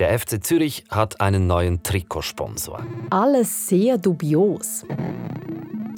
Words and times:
Der 0.00 0.18
FC 0.18 0.42
Zürich 0.42 0.84
hat 0.88 1.20
einen 1.20 1.46
neuen 1.46 1.82
Trikotsponsor. 1.82 2.82
Alles 3.10 3.68
sehr 3.68 3.98
dubios. 3.98 4.86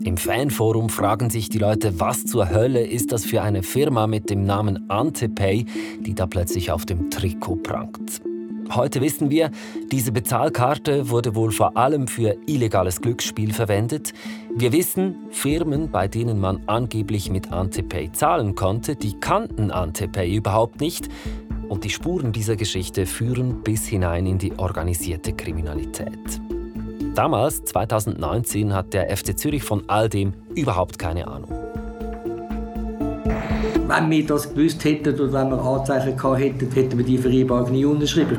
Im 0.04 0.16
Fanforum 0.16 0.88
fragen 0.88 1.30
sich 1.30 1.48
die 1.50 1.58
Leute, 1.58 2.00
was 2.00 2.24
zur 2.24 2.50
Hölle 2.50 2.84
ist 2.84 3.12
das 3.12 3.24
für 3.24 3.42
eine 3.42 3.62
Firma 3.62 4.08
mit 4.08 4.28
dem 4.28 4.44
Namen 4.44 4.90
Antepay, 4.90 5.66
die 6.00 6.16
da 6.16 6.26
plötzlich 6.26 6.72
auf 6.72 6.84
dem 6.84 7.10
Trikot 7.10 7.62
prangt. 7.62 8.20
Heute 8.74 9.02
wissen 9.02 9.28
wir, 9.28 9.50
diese 9.90 10.12
Bezahlkarte 10.12 11.10
wurde 11.10 11.34
wohl 11.34 11.52
vor 11.52 11.76
allem 11.76 12.08
für 12.08 12.38
illegales 12.46 13.02
Glücksspiel 13.02 13.52
verwendet. 13.52 14.14
Wir 14.56 14.72
wissen, 14.72 15.14
Firmen, 15.30 15.90
bei 15.90 16.08
denen 16.08 16.40
man 16.40 16.62
angeblich 16.66 17.30
mit 17.30 17.52
Antepay 17.52 18.10
zahlen 18.12 18.54
konnte, 18.54 18.96
die 18.96 19.12
kannten 19.20 19.70
Antepay 19.70 20.34
überhaupt 20.34 20.80
nicht. 20.80 21.10
Und 21.72 21.84
die 21.84 21.88
Spuren 21.88 22.32
dieser 22.32 22.54
Geschichte 22.54 23.06
führen 23.06 23.62
bis 23.62 23.86
hinein 23.86 24.26
in 24.26 24.36
die 24.36 24.52
organisierte 24.58 25.32
Kriminalität. 25.32 26.38
Damals, 27.14 27.64
2019, 27.64 28.74
hat 28.74 28.92
der 28.92 29.16
FC 29.16 29.38
Zürich 29.38 29.62
von 29.62 29.82
all 29.86 30.10
dem 30.10 30.34
überhaupt 30.54 30.98
keine 30.98 31.26
Ahnung. 31.26 31.50
Wenn 33.86 34.10
wir 34.10 34.26
das 34.26 34.52
gewusst 34.52 34.84
hätten 34.84 35.14
oder 35.14 35.32
wenn 35.32 35.48
wir 35.48 35.62
Anzeichen 35.62 36.14
gehabt 36.14 36.40
hätten, 36.40 36.70
hätten 36.72 36.98
wir 36.98 37.06
die 37.06 37.16
Vereinbarung 37.16 37.72
nie 37.72 37.86
unterschrieben. 37.86 38.36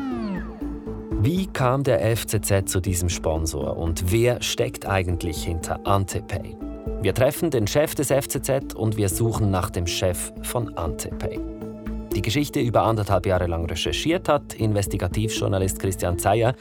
Wie 1.24 1.48
kam 1.48 1.82
der 1.82 2.16
FCZ 2.16 2.70
zu 2.70 2.82
diesem 2.82 3.10
Sponsor 3.10 3.76
und 3.78 4.12
wer 4.12 4.44
steckt 4.44 4.86
eigentlich 4.86 5.44
hinter 5.44 5.80
Antepay? 5.88 6.56
Wir 7.02 7.16
treffen 7.16 7.50
den 7.50 7.66
Chef 7.66 7.96
des 7.96 8.10
FCZ 8.10 8.76
und 8.76 8.96
wir 8.96 9.10
suchen 9.10 9.50
nach 9.50 9.72
dem 9.72 9.88
Chef 9.88 10.32
von 10.44 10.78
Antepay. 10.78 11.40
Die 12.16 12.22
Geschichte 12.22 12.60
über 12.60 12.84
anderthalb 12.84 13.26
Jahre 13.26 13.48
lang 13.48 13.66
recherchiert 13.66 14.30
hat 14.30 14.54
Investigativjournalist 14.54 15.80
Christian 15.80 16.20
Zeyer 16.20 16.54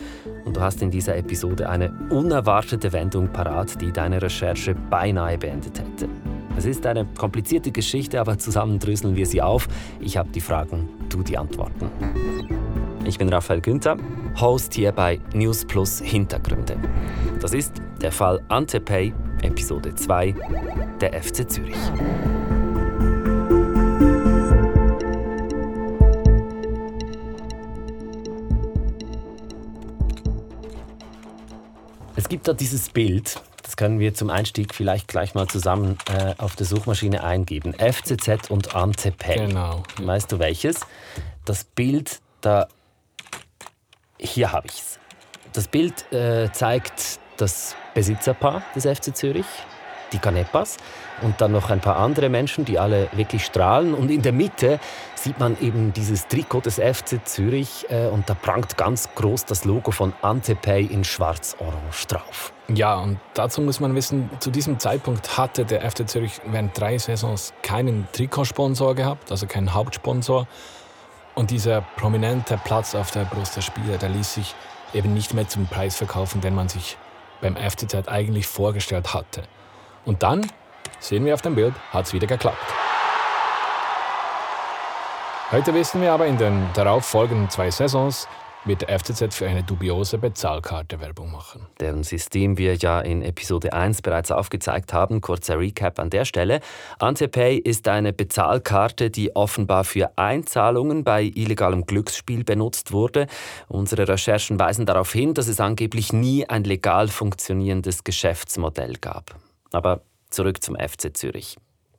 und 0.47 0.57
du 0.57 0.61
hast 0.63 0.81
in 0.81 0.91
dieser 0.91 1.17
Episode 1.17 1.69
eine 1.69 1.93
unerwartete 2.09 2.91
Wendung 2.93 3.31
parat, 3.31 3.79
die 3.81 3.93
deine 3.93 4.23
Recherche 4.23 4.75
beinahe 4.75 5.37
beendet 5.37 5.79
hätte. 5.79 6.09
Es 6.57 6.65
ist 6.65 6.87
eine 6.87 7.07
komplizierte 7.19 7.71
Geschichte, 7.71 8.19
aber 8.19 8.39
zusammen 8.39 8.79
dröseln 8.79 9.15
wir 9.15 9.27
sie 9.27 9.43
auf. 9.43 9.69
Ich 10.01 10.17
habe 10.17 10.31
die 10.31 10.41
Fragen, 10.41 10.89
du 11.11 11.23
die 11.23 11.37
Antworten. 11.37 11.91
Ich 13.05 13.19
bin 13.19 13.29
Raphael 13.29 13.61
Günther, 13.61 13.97
Host 14.41 14.73
hier 14.75 14.93
bei 14.93 15.21
News 15.35 15.67
Plus 15.67 16.01
Hintergründe. 16.01 16.77
Das 17.41 17.53
ist 17.53 17.75
der 18.01 18.13
Fall 18.13 18.41
Antepay, 18.49 19.13
Episode 19.43 19.95
2, 19.95 20.35
der 21.01 21.23
FC 21.23 21.51
Zürich. 21.51 21.77
Es 32.15 32.29
gibt 32.29 32.47
da 32.47 32.53
dieses 32.53 32.91
Bild, 32.91 33.41
das 33.63 33.77
können 33.77 33.99
wir 33.99 34.13
zum 34.13 34.29
Einstieg 34.29 34.75
vielleicht 34.75 35.09
gleich 35.09 35.35
mal 35.35 35.47
zusammen 35.47 35.97
äh, 36.09 36.35
auf 36.37 36.57
der 36.57 36.67
Suchmaschine 36.67 37.25
eingeben. 37.25 37.73
FCZ 37.75 38.51
und 38.51 38.75
Antepay. 38.75 39.47
Genau. 39.47 39.83
Weißt 39.99 40.31
du 40.31 40.39
welches? 40.39 40.81
Das 41.45 41.65
Bild, 41.65 42.21
da. 42.43 42.69
Hier 44.19 44.53
habe 44.53 44.67
ich 44.67 44.75
es. 44.75 44.99
Das 45.55 45.69
Bild 45.69 46.13
äh, 46.13 46.51
zeigt 46.53 47.19
das 47.39 47.77
Besitzerpaar 47.95 48.63
des 48.75 48.85
FC 48.85 49.17
Zürich, 49.17 49.47
die 50.13 50.19
Canepas, 50.19 50.77
und 51.23 51.41
dann 51.41 51.53
noch 51.53 51.71
ein 51.71 51.81
paar 51.81 51.97
andere 51.97 52.29
Menschen, 52.29 52.65
die 52.65 52.79
alle 52.79 53.09
wirklich 53.13 53.45
strahlen. 53.45 53.95
Und 53.95 54.11
in 54.11 54.23
der 54.23 54.33
Mitte 54.33 54.79
sieht 55.15 55.39
man 55.39 55.57
eben 55.61 55.93
dieses 55.93 56.27
Trikot 56.27 56.63
des 56.63 56.77
FC 56.77 57.21
Zürich 57.25 57.87
äh, 57.89 58.07
und 58.07 58.29
da 58.29 58.35
prangt 58.35 58.77
ganz 58.77 59.09
groß 59.15 59.45
das 59.45 59.65
Logo 59.65 59.91
von 59.91 60.13
Antepay 60.23 60.85
in 60.85 61.05
schwarz-orange 61.05 62.07
drauf. 62.09 62.53
Ja, 62.69 62.97
und 62.97 63.19
dazu 63.35 63.61
muss 63.61 63.81
man 63.81 63.95
wissen, 63.95 64.31
zu 64.41 64.51
diesem 64.51 64.79
Zeitpunkt 64.79 65.37
hatte 65.37 65.65
der 65.65 65.89
FC 65.89 66.09
Zürich 66.09 66.41
während 66.47 66.79
drei 66.79 66.99
Saisons 66.99 67.53
keinen 67.63 68.09
Trikotsponsor 68.13 68.95
gehabt, 68.95 69.31
also 69.31 69.47
keinen 69.47 69.75
Hauptsponsor. 69.75 70.47
Und 71.35 71.51
dieser 71.51 71.83
prominente 71.97 72.59
Platz 72.63 72.95
auf 72.95 73.11
der 73.11 73.25
Brust 73.25 73.57
der 73.57 73.63
Spieler, 73.63 73.97
der 73.99 74.11
ließ 74.11 74.35
sich 74.35 74.55
eben 74.93 75.15
nicht 75.15 75.35
mehr 75.35 75.49
zum 75.49 75.67
Preis 75.67 75.97
verkaufen, 75.97 76.41
den 76.41 76.55
man 76.55 76.69
sich 76.69 76.99
beim 77.41 77.57
FCZ 77.57 78.09
eigentlich 78.09 78.47
vorgestellt 78.47 79.15
hatte. 79.15 79.43
Und 80.05 80.23
dann, 80.23 80.47
sehen 80.99 81.25
wir 81.25 81.35
auf 81.35 81.43
dem 81.43 81.55
Bild, 81.55 81.75
hat 81.91 82.07
es 82.07 82.13
wieder 82.13 82.27
geklappt. 82.27 82.59
Heute 85.51 85.75
wissen 85.75 86.01
wir 86.01 86.13
aber, 86.13 86.27
in 86.27 86.39
den 86.39 86.67
darauf 86.75 87.05
folgenden 87.05 87.51
zwei 87.51 87.71
Saisons 87.71 88.27
wird 88.65 88.83
der 88.83 88.99
FCZ 88.99 89.35
für 89.35 89.49
eine 89.49 89.63
dubiose 89.63 90.19
Bezahlkarte 90.19 91.01
Werbung 91.01 91.31
machen. 91.31 91.67
Deren 91.81 92.05
System 92.05 92.59
wir 92.59 92.77
ja 92.77 93.01
in 93.01 93.23
Episode 93.23 93.73
1 93.73 94.03
bereits 94.03 94.31
aufgezeigt 94.31 94.93
haben. 94.93 95.21
Kurzer 95.21 95.59
Recap 95.59 95.99
an 95.99 96.11
der 96.11 96.25
Stelle. 96.25 96.61
Antepay 96.99 97.57
ist 97.57 97.89
eine 97.89 98.13
Bezahlkarte, 98.13 99.11
die 99.11 99.35
offenbar 99.35 99.85
für 99.85 100.17
Einzahlungen 100.17 101.05
bei 101.05 101.23
illegalem 101.23 101.87
Glücksspiel 101.87 102.45
benutzt 102.45 102.93
wurde. 102.93 103.27
Unsere 103.69 104.09
Recherchen 104.09 104.59
weisen 104.59 104.87
darauf 104.87 105.13
hin, 105.13 105.35
dass 105.35 105.49
es 105.49 105.61
angeblich 105.61 106.13
nie 106.13 106.49
ein 106.49 106.65
legal 106.65 107.09
funktionierendes 107.09 108.05
Geschäftsmodell 108.05 108.95
gab. 109.01 109.37
Aber 109.73 110.03
zurück 110.31 110.63
zum 110.63 110.77
FC 110.77 111.17
Zürich. 111.17 111.57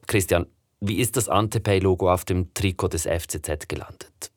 Christian, 0.07 0.45
wie 0.79 0.99
ist 0.99 1.17
das 1.17 1.29
Antepay-Logo 1.29 2.11
auf 2.11 2.25
dem 2.25 2.53
Trikot 2.53 2.89
des 2.89 3.03
FCZ 3.03 3.67
gelandet? 3.67 4.31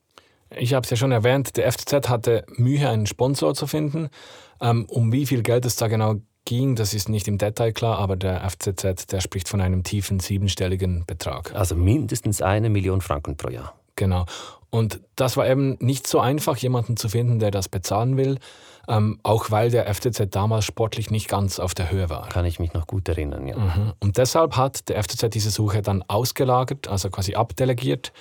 Ich 0.55 0.73
habe 0.73 0.85
es 0.85 0.89
ja 0.89 0.95
schon 0.95 1.11
erwähnt, 1.11 1.57
der 1.57 1.71
FCZ 1.71 2.07
hatte 2.07 2.45
Mühe, 2.55 2.87
einen 2.87 3.05
Sponsor 3.05 3.53
zu 3.53 3.67
finden. 3.67 4.09
Ähm, 4.61 4.85
um 4.89 5.11
wie 5.11 5.25
viel 5.25 5.43
Geld 5.43 5.65
es 5.65 5.75
da 5.75 5.87
genau 5.87 6.15
ging, 6.45 6.75
das 6.75 6.93
ist 6.93 7.09
nicht 7.09 7.27
im 7.27 7.37
Detail 7.37 7.73
klar, 7.73 7.99
aber 7.99 8.15
der 8.15 8.49
FCZ, 8.49 9.07
der 9.11 9.19
spricht 9.19 9.49
von 9.49 9.59
einem 9.59 9.83
tiefen 9.83 10.21
siebenstelligen 10.21 11.05
Betrag. 11.05 11.53
Also 11.53 11.75
mindestens 11.75 12.41
eine 12.41 12.69
Million 12.69 13.01
Franken 13.01 13.35
pro 13.35 13.49
Jahr. 13.49 13.73
Genau. 13.97 14.25
Und 14.69 15.01
das 15.15 15.35
war 15.35 15.49
eben 15.49 15.77
nicht 15.79 16.07
so 16.07 16.19
einfach, 16.19 16.55
jemanden 16.57 16.95
zu 16.95 17.09
finden, 17.09 17.39
der 17.39 17.51
das 17.51 17.67
bezahlen 17.67 18.15
will, 18.15 18.37
ähm, 18.87 19.19
auch 19.23 19.51
weil 19.51 19.69
der 19.69 19.93
FCZ 19.93 20.27
damals 20.29 20.65
sportlich 20.65 21.11
nicht 21.11 21.27
ganz 21.27 21.59
auf 21.59 21.73
der 21.73 21.91
Höhe 21.91 22.09
war. 22.09 22.29
Kann 22.29 22.45
ich 22.45 22.59
mich 22.59 22.73
noch 22.73 22.87
gut 22.87 23.07
erinnern, 23.09 23.47
ja. 23.47 23.57
Mhm. 23.57 23.93
Und 23.99 24.17
deshalb 24.17 24.55
hat 24.55 24.89
der 24.89 25.03
FCZ 25.03 25.29
diese 25.33 25.49
Suche 25.49 25.81
dann 25.81 26.03
ausgelagert, 26.07 26.87
also 26.87 27.09
quasi 27.09 27.35
abdelegiert 27.35 28.11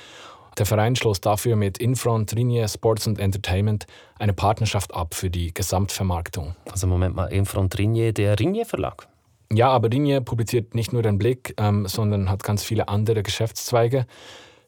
der 0.59 0.67
Verein 0.67 0.97
schloss 0.97 1.21
dafür 1.21 1.57
mit 1.57 1.79
Infront, 1.79 2.35
Ringier 2.35 2.67
Sports 2.69 3.07
and 3.07 3.19
Entertainment 3.19 3.87
eine 4.19 4.33
Partnerschaft 4.33 4.95
ab 4.95 5.15
für 5.15 5.29
die 5.29 5.53
Gesamtvermarktung. 5.53 6.57
Also 6.71 6.87
Moment 6.87 7.15
mal, 7.15 7.27
Infront 7.27 7.77
Ringier, 7.79 8.13
der 8.13 8.39
Ringier 8.39 8.65
Verlag? 8.65 9.07
Ja, 9.53 9.69
aber 9.69 9.91
Ringier 9.91 10.23
publiziert 10.23 10.75
nicht 10.75 10.93
nur 10.93 11.03
den 11.03 11.19
Blick, 11.19 11.55
ähm, 11.59 11.87
sondern 11.87 12.31
hat 12.31 12.43
ganz 12.43 12.65
viele 12.65 12.89
andere 12.89 13.23
Geschäftszweige. 13.23 14.07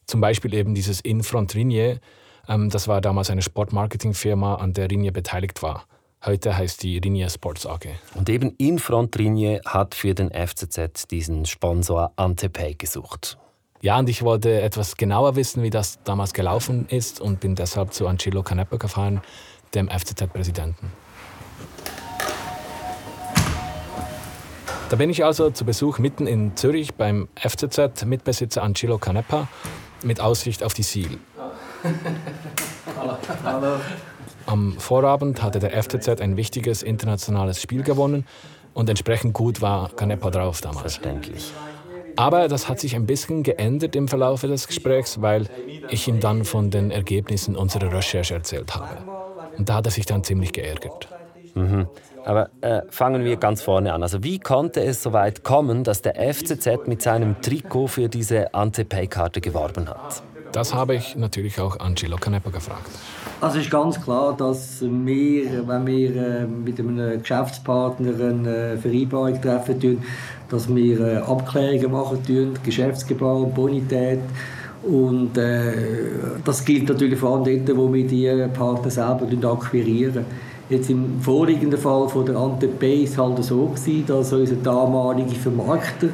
Zum 0.06 0.20
Beispiel 0.20 0.54
eben 0.54 0.75
dieses 0.75 1.00
Infront 1.00 1.54
Ringier. 1.54 2.00
Ähm, 2.48 2.70
das 2.70 2.88
war 2.88 3.00
damals 3.00 3.31
eine 3.31 3.42
Sportmarketingfirma, 3.42 4.56
an 4.56 4.72
der 4.72 4.91
Ringier 4.91 5.12
beteiligt 5.12 5.62
war. 5.62 5.84
Heute 6.25 6.56
heißt 6.56 6.82
die 6.82 6.98
Ringier 6.98 7.31
Sports 7.31 7.64
AG. 7.64 7.86
Und 8.14 8.28
eben 8.28 8.54
Infront 8.59 9.16
Ringier 9.16 9.60
hat 9.64 9.94
für 9.94 10.14
den 10.14 10.31
FCZ 10.31 11.06
diesen 11.10 11.47
Sponsor 11.47 12.12
Antepay 12.16 12.75
gesucht. 12.75 13.38
Ja, 13.81 13.97
und 13.98 14.09
ich 14.09 14.22
wollte 14.22 14.60
etwas 14.60 14.97
genauer 14.97 15.36
wissen, 15.36 15.62
wie 15.62 15.70
das 15.70 16.03
damals 16.03 16.32
gelaufen 16.32 16.86
ist 16.88 17.20
und 17.20 17.38
bin 17.38 17.54
deshalb 17.54 17.92
zu 17.92 18.09
Angelo 18.09 18.42
Canepa 18.42 18.76
gefahren, 18.76 19.20
dem 19.75 19.88
FCZ-Präsidenten. 19.88 20.91
Da 24.91 24.97
bin 24.97 25.10
ich 25.10 25.25
also 25.25 25.50
zu 25.50 25.65
Besuch 25.65 25.98
mitten 25.98 26.26
in 26.26 26.56
Zürich 26.56 26.94
beim 26.94 27.28
FCZ-Mitbesitzer 27.36 28.62
Angelo 28.62 28.98
Canepa 28.98 29.47
mit 30.03 30.19
Aussicht 30.20 30.65
auf 30.65 30.75
die 30.75 30.82
Siel. 30.82 31.19
Hallo. 33.44 33.77
Am 34.47 34.78
Vorabend 34.78 35.42
hatte 35.42 35.59
der 35.59 35.83
FCZ 35.83 36.21
ein 36.21 36.36
wichtiges 36.36 36.83
internationales 36.83 37.60
Spiel 37.60 37.83
gewonnen 37.83 38.27
und 38.75 38.89
entsprechend 38.89 39.34
gut 39.34 39.60
war 39.60 39.91
Canepa 39.91 40.30
drauf 40.30 40.60
damals. 40.60 40.80
Verständlich. 40.80 41.53
Aber 42.16 42.48
das 42.48 42.69
hat 42.69 42.80
sich 42.80 42.97
ein 42.97 43.07
bisschen 43.07 43.42
geändert 43.42 43.95
im 43.95 44.09
Verlauf 44.09 44.41
des 44.41 44.66
Gesprächs, 44.66 45.21
weil 45.21 45.47
ich 45.89 46.09
ihm 46.09 46.19
dann 46.19 46.45
von 46.45 46.71
den 46.71 46.91
Ergebnissen 46.91 47.54
unserer 47.54 47.92
Recherche 47.92 48.34
erzählt 48.34 48.75
habe. 48.75 48.97
Und 49.57 49.69
da 49.69 49.75
hat 49.75 49.86
er 49.86 49.92
sich 49.92 50.07
dann 50.07 50.25
ziemlich 50.25 50.53
geärgert. 50.53 51.09
Mhm. 51.54 51.86
Aber 52.25 52.51
äh, 52.60 52.83
fangen 52.91 53.25
wir 53.25 53.36
ganz 53.36 53.63
vorne 53.63 53.92
an. 53.92 54.03
Also 54.03 54.22
wie 54.22 54.39
konnte 54.39 54.83
es 54.83 55.03
so 55.03 55.13
weit 55.13 55.45
kommen, 55.45 55.84
dass 55.84 56.03
der 56.03 56.15
FCZ 56.15 56.86
mit 56.86 57.03
seinem 57.03 57.41
Trikot 57.41 57.86
für 57.86 58.09
diese 58.09 58.53
Antepay-Karte 58.53 59.41
geworben 59.41 59.89
hat? 59.89 60.22
Das 60.53 60.74
habe 60.74 60.95
ich 60.95 61.16
natürlich 61.16 61.60
auch 61.60 61.78
Angelo 61.80 62.16
Canepa 62.16 62.50
gefragt. 62.50 62.89
Also 63.41 63.59
es 63.59 63.66
ist 63.66 63.71
ganz 63.71 64.00
klar, 64.00 64.36
dass 64.36 64.80
wir, 64.83 65.68
wenn 65.68 65.86
wir 65.86 66.16
äh, 66.16 66.47
mit 66.47 66.80
einem 66.80 67.21
Geschäftspartner 67.21 68.09
eine 68.09 68.78
Vereinbarung 68.80 69.41
treffen, 69.41 70.03
dass 70.48 70.74
wir 70.74 71.00
äh, 71.00 71.16
Abklärungen 71.18 71.92
machen, 71.92 72.54
Geschäftsgebaren, 72.65 73.53
Bonität 73.53 74.21
Und 74.83 75.36
äh, 75.36 75.72
das 76.45 76.65
gilt 76.65 76.89
natürlich 76.89 77.18
vor 77.18 77.36
allem 77.36 77.65
dort, 77.65 77.77
wo 77.77 77.92
wir 77.92 78.06
die 78.06 78.47
Partner 78.53 78.91
selber 78.91 79.53
akquirieren. 79.53 80.24
Jetzt 80.71 80.91
im 80.91 81.21
vorliegenden 81.21 81.78
Fall 81.78 82.09
von 82.09 82.27
der 82.27 82.36
Antep 82.36 82.80
war 82.83 82.89
es 82.89 83.16
halt 83.16 83.42
so 83.44 83.66
gewesen, 83.66 84.04
dass 84.06 84.33
unser 84.33 84.56
damaliger 84.56 85.30
Vermarkter 85.30 86.09
äh, 86.09 86.10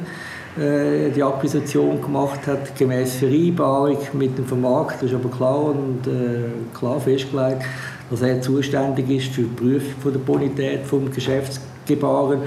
die 0.57 1.21
Akquisition 1.21 2.01
gemacht 2.01 2.47
hat, 2.47 2.77
gemäß 2.77 3.15
Vereinbarung 3.15 3.97
mit 4.13 4.37
dem 4.37 4.45
Vermarkter, 4.45 5.05
ist 5.05 5.13
aber 5.13 5.29
klar 5.29 5.65
und 5.65 6.07
äh, 6.07 6.77
klar 6.77 6.99
festgelegt, 6.99 7.63
dass 8.09 8.21
er 8.21 8.39
zuständig 8.41 9.09
ist 9.09 9.33
für 9.33 9.41
die 9.41 9.47
Prüfung 9.47 10.13
der 10.13 10.19
Bonität 10.19 10.89
des 10.89 11.15
Geschäftsgebaren 11.15 12.39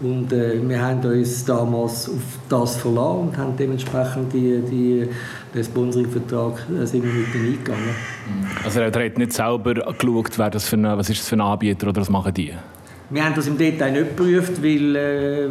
und 0.00 0.30
äh, 0.32 0.60
wir 0.62 0.80
haben 0.80 1.00
uns 1.04 1.44
damals 1.44 2.08
auf 2.08 2.16
das 2.48 2.76
verlassen 2.76 3.28
und 3.28 3.38
haben 3.38 3.56
dementsprechend 3.56 4.32
die, 4.32 4.60
die, 4.70 5.08
den 5.54 5.64
Sponsoring-Vertrag 5.64 6.66
äh, 6.68 6.84
sind 6.84 7.02
wir 7.02 7.12
mit 7.12 7.34
eingegangen. 7.34 7.94
Also 8.62 8.80
er 8.80 8.92
hat 8.92 9.18
nicht 9.18 9.32
selber 9.32 9.72
geschaut, 9.72 10.38
wer 10.38 10.50
das 10.50 10.68
für 10.68 10.76
ein, 10.76 10.84
was 10.84 11.08
ist 11.08 11.20
das 11.20 11.28
für 11.28 11.36
ein 11.36 11.40
Anbieter 11.40 11.88
oder 11.88 12.02
was 12.02 12.10
machen 12.10 12.34
die? 12.34 12.52
Wir 13.08 13.24
haben 13.24 13.36
das 13.36 13.46
im 13.46 13.56
Detail 13.56 13.92
nicht 13.92 14.16
geprüft, 14.16 14.60
weil 14.60 14.96
äh, 14.96 15.48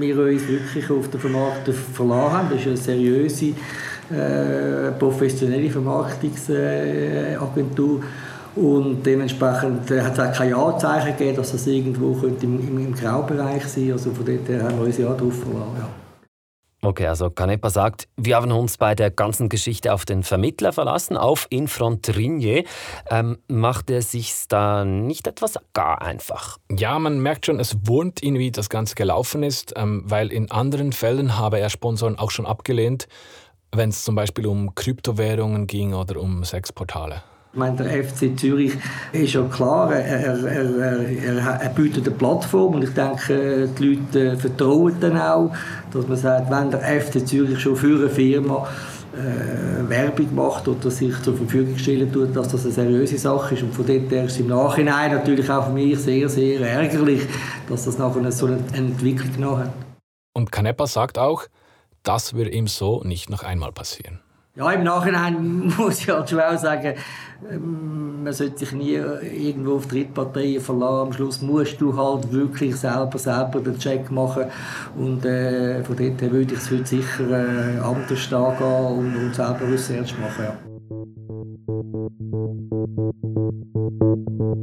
wir 0.00 0.18
uns 0.18 0.48
wirklich 0.48 0.90
auf 0.90 1.08
den 1.08 1.20
Vermarkter 1.20 1.72
verlassen 1.72 2.32
haben. 2.32 2.48
Das 2.50 2.58
ist 2.60 2.66
eine 2.66 2.76
seriöse, 2.76 3.52
äh, 4.10 4.90
professionelle 4.98 5.70
Vermarktungsagentur. 5.70 8.02
Und 8.56 9.06
dementsprechend 9.06 9.88
äh, 9.90 10.00
hat 10.00 10.14
es 10.14 10.20
auch 10.20 10.32
keine 10.32 10.56
Anzeichen 10.56 11.16
gegeben, 11.16 11.36
dass 11.36 11.52
das 11.52 11.68
irgendwo 11.68 12.14
könnte 12.14 12.46
im, 12.46 12.58
im, 12.58 12.86
im 12.86 12.94
Graubereich 12.94 13.64
sein 13.66 13.84
könnte. 13.84 13.92
Also 13.92 14.10
von 14.10 14.26
dort 14.26 14.48
her 14.48 14.64
haben 14.64 14.78
wir 14.78 14.86
uns 14.86 14.98
ja 14.98 15.12
darauf 15.12 15.34
verlassen. 15.34 15.76
Ja. 15.78 16.05
Okay, 16.86 17.08
also 17.08 17.30
Canepa 17.30 17.68
sagt, 17.68 18.06
wir 18.16 18.36
haben 18.36 18.52
uns 18.52 18.76
bei 18.76 18.94
der 18.94 19.10
ganzen 19.10 19.48
Geschichte 19.48 19.92
auf 19.92 20.04
den 20.04 20.22
Vermittler 20.22 20.72
verlassen, 20.72 21.16
auf 21.16 21.48
Infrontrigne. 21.50 22.62
Ähm, 23.10 23.38
macht 23.48 23.90
er 23.90 24.02
sich 24.02 24.32
da 24.46 24.84
nicht 24.84 25.26
etwas 25.26 25.58
gar 25.72 26.00
einfach? 26.00 26.58
Ja, 26.70 26.96
man 27.00 27.18
merkt 27.18 27.46
schon, 27.46 27.58
es 27.58 27.76
wohnt 27.88 28.22
ihn, 28.22 28.38
wie 28.38 28.52
das 28.52 28.68
Ganze 28.68 28.94
gelaufen 28.94 29.42
ist, 29.42 29.72
ähm, 29.74 30.04
weil 30.04 30.30
in 30.30 30.48
anderen 30.52 30.92
Fällen 30.92 31.36
habe 31.36 31.58
er 31.58 31.70
Sponsoren 31.70 32.20
auch 32.20 32.30
schon 32.30 32.46
abgelehnt, 32.46 33.08
wenn 33.72 33.88
es 33.88 34.04
zum 34.04 34.14
Beispiel 34.14 34.46
um 34.46 34.76
Kryptowährungen 34.76 35.66
ging 35.66 35.92
oder 35.92 36.20
um 36.20 36.44
Sexportale. 36.44 37.20
Ich 37.56 37.58
meine, 37.58 37.74
der 37.74 38.04
FC 38.04 38.38
Zürich 38.38 38.74
ist 39.12 39.32
ja 39.32 39.40
klar, 39.44 39.90
er, 39.90 40.44
er, 40.44 40.46
er, 40.46 41.38
er, 41.38 41.68
bietet 41.70 42.06
eine 42.06 42.14
Plattform 42.14 42.74
und 42.74 42.84
ich 42.84 42.92
denke, 42.92 43.66
die 43.78 43.94
Leute 43.94 44.36
vertrauen 44.36 44.94
dann 45.00 45.16
auch, 45.16 45.50
dass 45.90 46.06
man 46.06 46.18
sagt, 46.18 46.50
wenn 46.50 46.70
der 46.70 46.80
FC 47.00 47.26
Zürich 47.26 47.58
schon 47.58 47.74
für 47.74 47.96
eine 47.96 48.10
Firma 48.10 48.68
äh, 49.14 49.88
Werbung 49.88 50.34
macht 50.34 50.68
oder 50.68 50.90
sich 50.90 51.14
zur 51.22 51.34
Verfügung 51.34 51.78
stellen 51.78 52.12
tut, 52.12 52.36
dass 52.36 52.48
das 52.48 52.64
eine 52.64 52.74
seriöse 52.74 53.16
Sache 53.16 53.54
ist. 53.54 53.62
Und 53.62 53.74
von 53.74 53.86
dort 53.86 54.10
her 54.10 54.26
ist 54.26 54.32
es 54.32 54.40
im 54.40 54.48
Nachhinein 54.48 55.12
natürlich 55.12 55.48
auch 55.50 55.64
für 55.68 55.72
mich 55.72 55.98
sehr, 55.98 56.28
sehr 56.28 56.60
ärgerlich, 56.60 57.22
dass 57.70 57.86
das 57.86 57.96
nachher 57.96 58.30
so 58.32 58.48
eine 58.48 58.58
Entwicklung 58.74 59.32
genommen 59.32 59.60
hat. 59.60 59.72
Und 60.34 60.52
Canepa 60.52 60.86
sagt 60.86 61.16
auch, 61.16 61.44
das 62.02 62.34
würde 62.34 62.50
ihm 62.50 62.66
so 62.66 63.02
nicht 63.02 63.30
noch 63.30 63.44
einmal 63.44 63.72
passieren. 63.72 64.20
Ja, 64.56 64.70
im 64.72 64.84
Nachhinein 64.84 65.70
muss 65.78 66.00
ich 66.00 66.08
halt 66.08 66.30
schon 66.30 66.40
auch 66.40 66.56
sagen, 66.56 66.94
ähm, 67.50 68.24
man 68.24 68.32
sollte 68.32 68.58
sich 68.58 68.72
nie 68.72 68.94
irgendwo 68.94 69.76
auf 69.76 69.86
Drittparteien 69.86 70.62
verlassen. 70.62 71.08
Am 71.08 71.12
Schluss 71.12 71.42
musst 71.42 71.78
du 71.78 71.94
halt 71.94 72.32
wirklich 72.32 72.74
selber, 72.74 73.18
selber 73.18 73.60
den 73.60 73.78
Check 73.78 74.10
machen. 74.10 74.46
Und 74.96 75.26
äh, 75.26 75.84
von 75.84 75.96
dort 75.96 76.22
her 76.22 76.32
würde 76.32 76.54
ich 76.54 76.60
es 76.60 76.70
heute 76.70 76.86
sicher 76.86 77.30
äh, 77.30 77.78
anders 77.80 78.32
angehen 78.32 78.98
und, 78.98 79.16
und 79.16 79.34
selber 79.34 79.68
Research 79.70 80.14
machen. 80.18 80.44
Ja. 80.44 80.56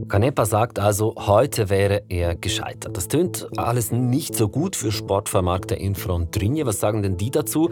Canepa 0.09 0.45
sagt 0.45 0.79
also, 0.79 1.15
heute 1.17 1.69
wäre 1.69 2.03
er 2.09 2.35
gescheitert. 2.35 2.95
Das 2.95 3.07
tönt 3.07 3.47
alles 3.57 3.91
nicht 3.91 4.35
so 4.35 4.47
gut 4.47 4.75
für 4.75 4.91
Sportvermarkter 4.91 5.77
in 5.77 5.95
Frontrinje. 5.95 6.65
Was 6.65 6.79
sagen 6.79 7.01
denn 7.01 7.17
die 7.17 7.31
dazu, 7.31 7.69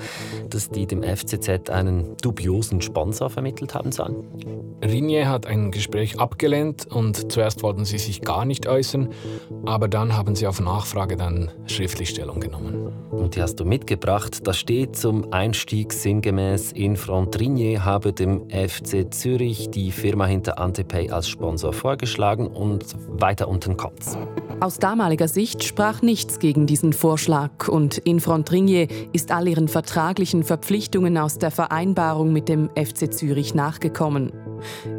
dass 0.50 0.70
die 0.70 0.88
dem 0.88 1.04
FCZ 1.04 1.70
einen 1.70 2.18
dubiosen 2.18 2.82
Sponsor 2.82 3.30
vermittelt 3.30 3.76
haben 3.76 3.92
sollen? 3.92 4.26
Rinje 4.84 5.30
hat 5.30 5.46
ein 5.46 5.70
Gespräch 5.70 6.20
abgelehnt 6.20 6.88
und 6.88 7.32
zuerst 7.32 7.62
wollten 7.62 7.86
sie 7.86 8.00
sich 8.00 8.22
gar 8.22 8.46
nicht 8.46 8.68
äußern, 8.68 9.10
aber 9.66 9.88
dann 9.88 10.18
haben 10.18 10.36
sie 10.36 10.48
auf 10.48 10.60
Nachfrage 10.60 11.18
dann 11.18 11.52
schriftlich 11.68 12.10
Stellung 12.10 12.40
genommen. 12.40 12.92
Und 13.12 13.36
die 13.36 13.42
hast 13.42 13.60
du 13.60 13.66
mitgebracht. 13.66 14.48
Da 14.48 14.54
steht 14.54 14.96
zum 14.96 15.32
Einstieg 15.32 15.94
sinngemäß, 15.94 16.72
in 16.72 16.96
Frontrinje 16.96 17.86
habe 17.86 18.14
dem 18.14 18.50
FC 18.50 19.14
Zürich 19.14 19.70
die 19.70 19.92
Firma 19.92 20.26
hinter 20.26 20.58
Antepay 20.58 21.01
als 21.10 21.30
Sponsor 21.30 21.74
vorgeschlagen 21.74 22.48
und 22.48 22.86
weiter 23.08 23.48
unten 23.48 23.78
kommt's. 23.78 24.18
Aus 24.60 24.78
damaliger 24.78 25.28
Sicht 25.28 25.64
sprach 25.64 26.04
nichts 26.04 26.38
gegen 26.38 26.68
diesen 26.68 26.94
Vorschlag 26.94 27.68
und 27.68 27.98
Infrontrigne 27.98 28.88
ist 29.12 29.32
all 29.32 29.48
ihren 29.48 29.68
vertraglichen 29.68 30.44
Verpflichtungen 30.44 31.18
aus 31.18 31.40
der 31.40 31.50
Vereinbarung 31.50 32.32
mit 32.32 32.48
dem 32.48 32.70
FC 32.76 33.12
Zürich 33.12 33.56
nachgekommen. 33.56 34.32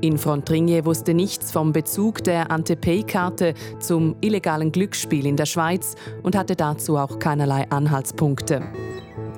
Infrontrigne 0.00 0.84
wusste 0.84 1.14
nichts 1.14 1.52
vom 1.52 1.72
Bezug 1.72 2.24
der 2.24 2.50
Antepay-Karte 2.50 3.54
zum 3.78 4.16
illegalen 4.20 4.72
Glücksspiel 4.72 5.26
in 5.26 5.36
der 5.36 5.46
Schweiz 5.46 5.94
und 6.24 6.36
hatte 6.36 6.56
dazu 6.56 6.96
auch 6.96 7.20
keinerlei 7.20 7.70
Anhaltspunkte. 7.70 8.62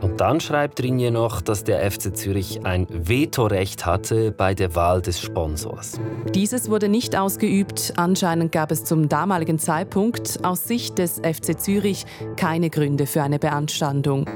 Und 0.05 0.21
dann 0.21 0.39
schreibt 0.39 0.83
Rinje 0.83 1.11
noch, 1.11 1.41
dass 1.41 1.65
der 1.65 1.91
FC 1.91 2.15
Zürich 2.15 2.67
ein 2.67 2.87
Vetorecht 2.91 3.87
hatte 3.87 4.33
bei 4.33 4.53
der 4.53 4.75
Wahl 4.75 5.01
des 5.01 5.19
Sponsors. 5.19 5.99
Dieses 6.35 6.69
wurde 6.69 6.91
nicht 6.91 7.17
ausgeübt. 7.17 7.95
Anscheinend 7.97 8.53
gab 8.53 8.71
es 8.71 8.85
zum 8.85 9.09
damaligen 9.09 9.59
Zeitpunkt 9.59 10.41
aus 10.43 10.65
Sicht 10.65 10.99
des 10.99 11.21
FC 11.21 11.59
Zürich 11.59 12.05
keine 12.37 12.69
Gründe 12.69 13.06
für 13.06 13.23
eine 13.23 13.39
Beanstandung. 13.39 14.29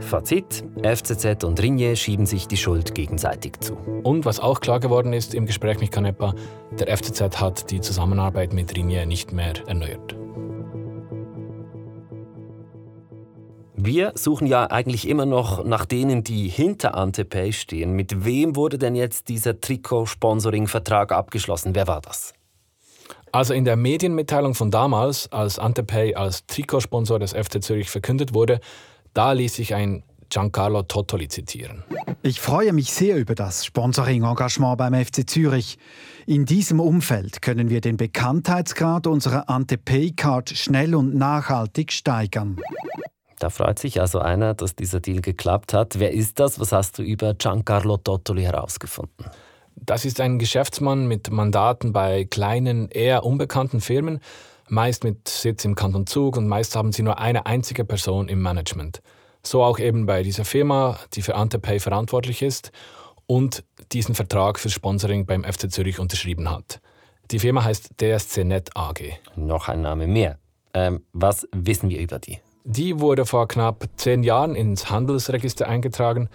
Fazit: 0.00 0.62
FCZ 0.82 1.42
und 1.44 1.58
Rinje 1.62 1.96
schieben 1.96 2.26
sich 2.26 2.46
die 2.46 2.58
Schuld 2.58 2.94
gegenseitig 2.94 3.60
zu. 3.60 3.78
Und 4.02 4.26
was 4.26 4.40
auch 4.40 4.60
klar 4.60 4.78
geworden 4.78 5.14
ist 5.14 5.32
im 5.32 5.46
Gespräch 5.46 5.80
mit 5.80 5.90
Canepa, 5.90 6.34
der 6.78 6.94
FCZ 6.94 7.40
hat 7.40 7.70
die 7.70 7.80
Zusammenarbeit 7.80 8.52
mit 8.52 8.76
Rinje 8.76 9.06
nicht 9.06 9.32
mehr 9.32 9.54
erneuert. 9.66 10.14
Wir 13.86 14.12
suchen 14.14 14.46
ja 14.46 14.70
eigentlich 14.70 15.06
immer 15.06 15.26
noch 15.26 15.62
nach 15.62 15.84
denen, 15.84 16.24
die 16.24 16.48
hinter 16.48 16.94
Antepay 16.94 17.52
stehen. 17.52 17.92
Mit 17.92 18.24
wem 18.24 18.56
wurde 18.56 18.78
denn 18.78 18.94
jetzt 18.94 19.28
dieser 19.28 19.60
Trikot-Sponsoring-Vertrag 19.60 21.12
abgeschlossen? 21.12 21.74
Wer 21.74 21.86
war 21.86 22.00
das? 22.00 22.32
Also 23.30 23.52
in 23.52 23.66
der 23.66 23.76
Medienmitteilung 23.76 24.54
von 24.54 24.70
damals, 24.70 25.30
als 25.30 25.58
Antepay 25.58 26.14
als 26.14 26.46
Trikotsponsor 26.46 27.18
des 27.18 27.34
FC 27.34 27.62
Zürich 27.62 27.90
verkündet 27.90 28.32
wurde, 28.32 28.58
da 29.12 29.32
ließ 29.32 29.54
sich 29.54 29.74
ein 29.74 30.02
Giancarlo 30.30 30.84
Tottoli 30.84 31.28
zitieren. 31.28 31.84
Ich 32.22 32.40
freue 32.40 32.72
mich 32.72 32.90
sehr 32.90 33.18
über 33.18 33.34
das 33.34 33.66
Sponsoring-Engagement 33.66 34.78
beim 34.78 34.94
FC 34.94 35.28
Zürich. 35.28 35.76
In 36.24 36.46
diesem 36.46 36.80
Umfeld 36.80 37.42
können 37.42 37.68
wir 37.68 37.82
den 37.82 37.98
Bekanntheitsgrad 37.98 39.06
unserer 39.06 39.50
Antepay-Card 39.50 40.48
schnell 40.48 40.94
und 40.94 41.14
nachhaltig 41.14 41.92
steigern. 41.92 42.58
Da 43.38 43.50
freut 43.50 43.78
sich 43.78 44.00
also 44.00 44.20
einer, 44.20 44.54
dass 44.54 44.76
dieser 44.76 45.00
Deal 45.00 45.20
geklappt 45.20 45.72
hat. 45.72 45.98
Wer 45.98 46.12
ist 46.12 46.38
das? 46.38 46.60
Was 46.60 46.72
hast 46.72 46.98
du 46.98 47.02
über 47.02 47.34
Giancarlo 47.34 47.96
Tottoli 47.96 48.42
herausgefunden? 48.42 49.26
Das 49.76 50.04
ist 50.04 50.20
ein 50.20 50.38
Geschäftsmann 50.38 51.06
mit 51.06 51.30
Mandaten 51.30 51.92
bei 51.92 52.24
kleinen, 52.24 52.88
eher 52.88 53.24
unbekannten 53.24 53.80
Firmen, 53.80 54.20
meist 54.68 55.04
mit 55.04 55.28
Sitz 55.28 55.64
im 55.64 55.74
Kanton 55.74 56.06
Zug 56.06 56.36
und 56.36 56.46
meist 56.46 56.76
haben 56.76 56.92
sie 56.92 57.02
nur 57.02 57.18
eine 57.18 57.46
einzige 57.46 57.84
Person 57.84 58.28
im 58.28 58.40
Management. 58.40 59.02
So 59.42 59.62
auch 59.62 59.78
eben 59.78 60.06
bei 60.06 60.22
dieser 60.22 60.44
Firma, 60.44 60.98
die 61.12 61.22
für 61.22 61.34
Antepay 61.34 61.80
verantwortlich 61.80 62.40
ist 62.40 62.72
und 63.26 63.64
diesen 63.92 64.14
Vertrag 64.14 64.58
für 64.58 64.70
Sponsoring 64.70 65.26
beim 65.26 65.44
FC 65.44 65.70
Zürich 65.70 65.98
unterschrieben 65.98 66.50
hat. 66.50 66.80
Die 67.30 67.38
Firma 67.38 67.64
heißt 67.64 67.94
DSC 68.00 68.44
Net 68.44 68.70
AG. 68.74 69.00
Noch 69.36 69.68
ein 69.68 69.82
Name 69.82 70.06
mehr. 70.06 70.38
Ähm, 70.72 71.04
was 71.12 71.48
wissen 71.52 71.88
wir 71.90 72.00
über 72.00 72.18
die? 72.18 72.38
Die 72.66 72.98
wurde 72.98 73.26
vor 73.26 73.46
knapp 73.46 73.84
zehn 73.96 74.22
Jahren 74.22 74.54
ins 74.54 74.88
Handelsregister 74.88 75.68
eingetragen. 75.68 76.30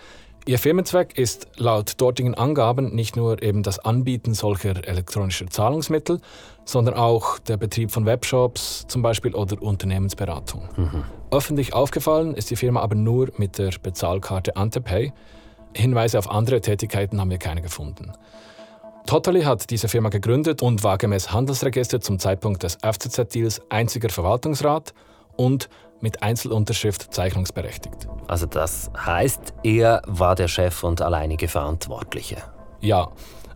Ihr 0.46 0.60
Firmenzweck 0.60 1.18
ist 1.18 1.48
laut 1.58 2.00
dortigen 2.00 2.36
Angaben 2.36 2.94
nicht 2.94 3.16
nur 3.16 3.42
eben 3.42 3.64
das 3.64 3.80
Anbieten 3.80 4.36
solcher 4.36 4.88
elektronischer 4.88 5.48
Zahlungsmittel, 5.48 6.22
sondern 6.66 6.94
auch 6.94 7.40
der 7.40 7.58
Betrieb 7.58 7.90
von 7.90 8.06
Webshops 8.06 8.86
zum 8.88 9.02
Beispiel 9.02 9.34
oder 9.34 9.60
Unternehmensberatung. 9.60 10.70
Mhm. 10.78 11.04
Öffentlich 11.32 11.74
aufgefallen 11.74 12.36
ist 12.36 12.52
die 12.52 12.56
Firma 12.56 12.82
aber 12.82 12.96
nur 12.96 13.30
mit 13.38 13.58
der 13.58 13.72
Bezahlkarte 13.82 14.56
Antepay. 14.56 15.12
Hinweise 15.76 16.20
auf 16.20 16.30
andere 16.30 16.62
Tätigkeiten 16.62 17.20
haben 17.20 17.32
wir 17.32 17.40
keine 17.40 17.64
gefunden. 17.64 18.12
Totally 19.08 19.42
hat 19.42 19.72
diese 19.72 19.88
Firma 19.88 20.10
gegründet 20.10 20.62
und 20.62 20.84
war 20.84 21.00
gemäß 21.00 21.32
Handelsregister 21.32 22.02
zum 22.02 22.20
Zeitpunkt 22.20 22.62
des 22.62 22.78
FCZ-Deals 22.84 23.62
einziger 23.70 24.10
Verwaltungsrat 24.10 24.94
und 25.36 25.70
mit 26.02 26.24
Einzelunterschrift 26.24 27.14
zeichnungsberechtigt. 27.14 28.08
Also 28.28 28.46
das 28.46 28.92
heißt, 28.98 29.54
er 29.64 30.02
war 30.06 30.36
der 30.36 30.48
Chef 30.48 30.84
und 30.84 31.02
alleinige 31.02 31.48
Verantwortliche. 31.48 32.38
Ja, 32.82 33.10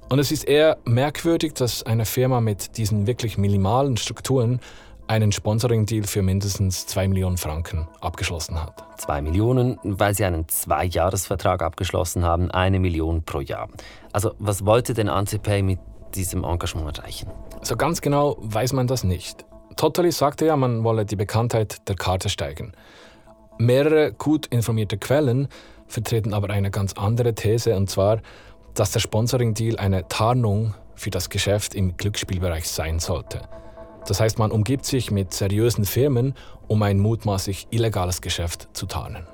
und 0.10 0.20
es 0.20 0.32
ist 0.32 0.44
eher 0.44 0.78
merkwürdig, 0.86 1.54
dass 1.54 1.84
eine 1.84 2.06
Firma 2.06 2.42
mit 2.42 2.78
diesen 2.78 3.08
wirklich 3.08 3.38
minimalen 3.38 3.98
Strukturen 3.98 4.60
einen 5.08 5.32
Sponsoring-Deal 5.32 6.06
für 6.06 6.22
mindestens 6.22 6.88
2 6.88 7.08
Millionen 7.08 7.38
Franken 7.38 7.88
abgeschlossen 8.00 8.62
hat. 8.62 8.84
2 8.98 9.22
Millionen, 9.22 9.80
weil 9.84 10.14
sie 10.14 10.26
einen 10.26 10.48
Zweijahresvertrag 10.48 11.62
abgeschlossen 11.62 12.24
haben, 12.24 12.52
eine 12.52 12.80
Million 12.80 13.24
pro 13.24 13.42
Jahr. 13.42 13.70
Also 14.12 14.34
was 14.40 14.66
wollte 14.66 14.94
denn 14.94 15.10
Antipay 15.10 15.62
mit 15.62 15.80
diesem 16.16 16.44
Engagement 16.44 17.00
erreichen? 17.00 17.30
So 17.62 17.76
ganz 17.76 18.02
genau 18.02 18.38
weiß 18.40 18.74
man 18.74 18.88
das 18.88 19.04
nicht. 19.04 19.46
Totally 19.76 20.12
sagte 20.12 20.46
ja, 20.46 20.56
man 20.56 20.84
wolle 20.84 21.06
die 21.06 21.16
Bekanntheit 21.16 21.88
der 21.88 21.96
Karte 21.96 22.30
steigern. 22.30 22.74
Mehrere 23.58 24.14
gut 24.14 24.48
informierte 24.48 24.98
Quellen 24.98 25.48
vertreten 25.88 26.34
aber 26.34 26.50
eine 26.50 26.72
ganz 26.72 26.94
andere 26.94 27.36
These, 27.36 27.76
und 27.76 27.90
zwar, 27.90 28.22
dass 28.74 28.92
der 28.92 29.00
Sponsoring-Deal 29.00 29.78
eine 29.78 30.08
Tarnung 30.08 30.74
für 30.96 31.10
das 31.12 31.30
Geschäft 31.30 31.76
im 31.76 31.98
Glücksspielbereich 31.98 32.68
sein 32.68 33.00
sollte. 33.00 33.42
Das 34.08 34.20
heißt, 34.20 34.38
man 34.40 34.52
umgibt 34.52 34.86
sich 34.86 35.12
mit 35.12 35.34
seriösen 35.34 35.86
Firmen, 35.86 36.34
um 36.68 36.82
ein 36.84 37.00
mutmaßlich 37.00 37.68
illegales 37.70 38.22
Geschäft 38.22 38.68
zu 38.74 38.86
tarnen. 38.86 39.28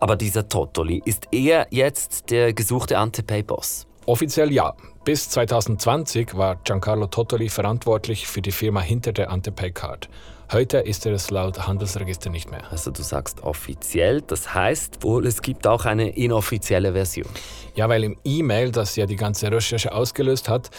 Aber 0.00 0.16
dieser 0.16 0.48
Totoli, 0.48 1.00
ist 1.04 1.28
er 1.30 1.68
jetzt 1.70 2.30
der 2.30 2.52
gesuchte 2.52 2.98
Antepay-Boss? 2.98 3.86
Offiziell 4.06 4.52
ja. 4.52 4.74
Bis 5.04 5.28
2020 5.30 6.36
war 6.36 6.56
Giancarlo 6.56 7.06
Totoli 7.06 7.48
verantwortlich 7.48 8.26
für 8.26 8.42
die 8.42 8.52
Firma 8.52 8.80
hinter 8.80 9.12
der 9.12 9.30
Antepay-Card. 9.30 10.08
Heute 10.52 10.78
ist 10.78 11.06
er 11.06 11.12
es 11.12 11.30
laut 11.30 11.66
Handelsregister 11.66 12.28
nicht 12.28 12.50
mehr. 12.50 12.70
Also 12.70 12.90
du 12.90 13.02
sagst 13.02 13.42
offiziell, 13.42 14.20
das 14.20 14.54
heißt 14.54 15.02
wohl, 15.02 15.26
es 15.26 15.40
gibt 15.40 15.66
auch 15.66 15.86
eine 15.86 16.10
inoffizielle 16.10 16.92
Version. 16.92 17.28
Ja, 17.74 17.88
weil 17.88 18.04
im 18.04 18.18
E-Mail, 18.24 18.70
das 18.70 18.96
ja 18.96 19.06
die 19.06 19.16
ganze 19.16 19.50
Recherche 19.50 19.92
ausgelöst 19.94 20.48
hat, 20.48 20.70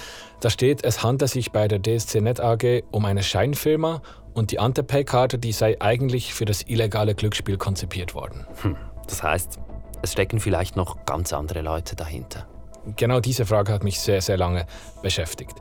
da 0.42 0.50
steht, 0.50 0.84
es 0.84 1.02
handelt 1.02 1.32
sich 1.32 1.52
bei 1.52 1.68
der 1.68 1.82
DSC 1.82 2.22
Net 2.22 2.40
AG 2.40 2.84
um 2.92 3.06
eine 3.06 3.24
Scheinfirma 3.24 4.02
und 4.34 4.52
die 4.52 4.60
Antepay-Karte, 4.60 5.40
die 5.40 5.54
sei 5.54 5.78
eigentlich 5.82 6.34
für 6.34 6.46
das 6.46 6.62
illegale 6.68 7.16
Glücksspiel 7.16 7.58
konzipiert 7.58 8.14
worden. 8.16 8.46
Hm. 8.62 8.78
Das 9.08 9.24
heißt, 9.24 9.60
es 10.02 10.12
stecken 10.12 10.40
vielleicht 10.40 10.76
noch 10.76 11.06
ganz 11.06 11.34
andere 11.34 11.62
Leute 11.62 11.96
dahinter. 11.96 12.48
Genau 12.96 13.20
diese 13.20 13.46
Frage 13.46 13.72
hat 13.72 13.84
mich 13.84 14.00
sehr, 14.00 14.22
sehr 14.22 14.38
lange 14.38 14.66
beschäftigt. 15.02 15.56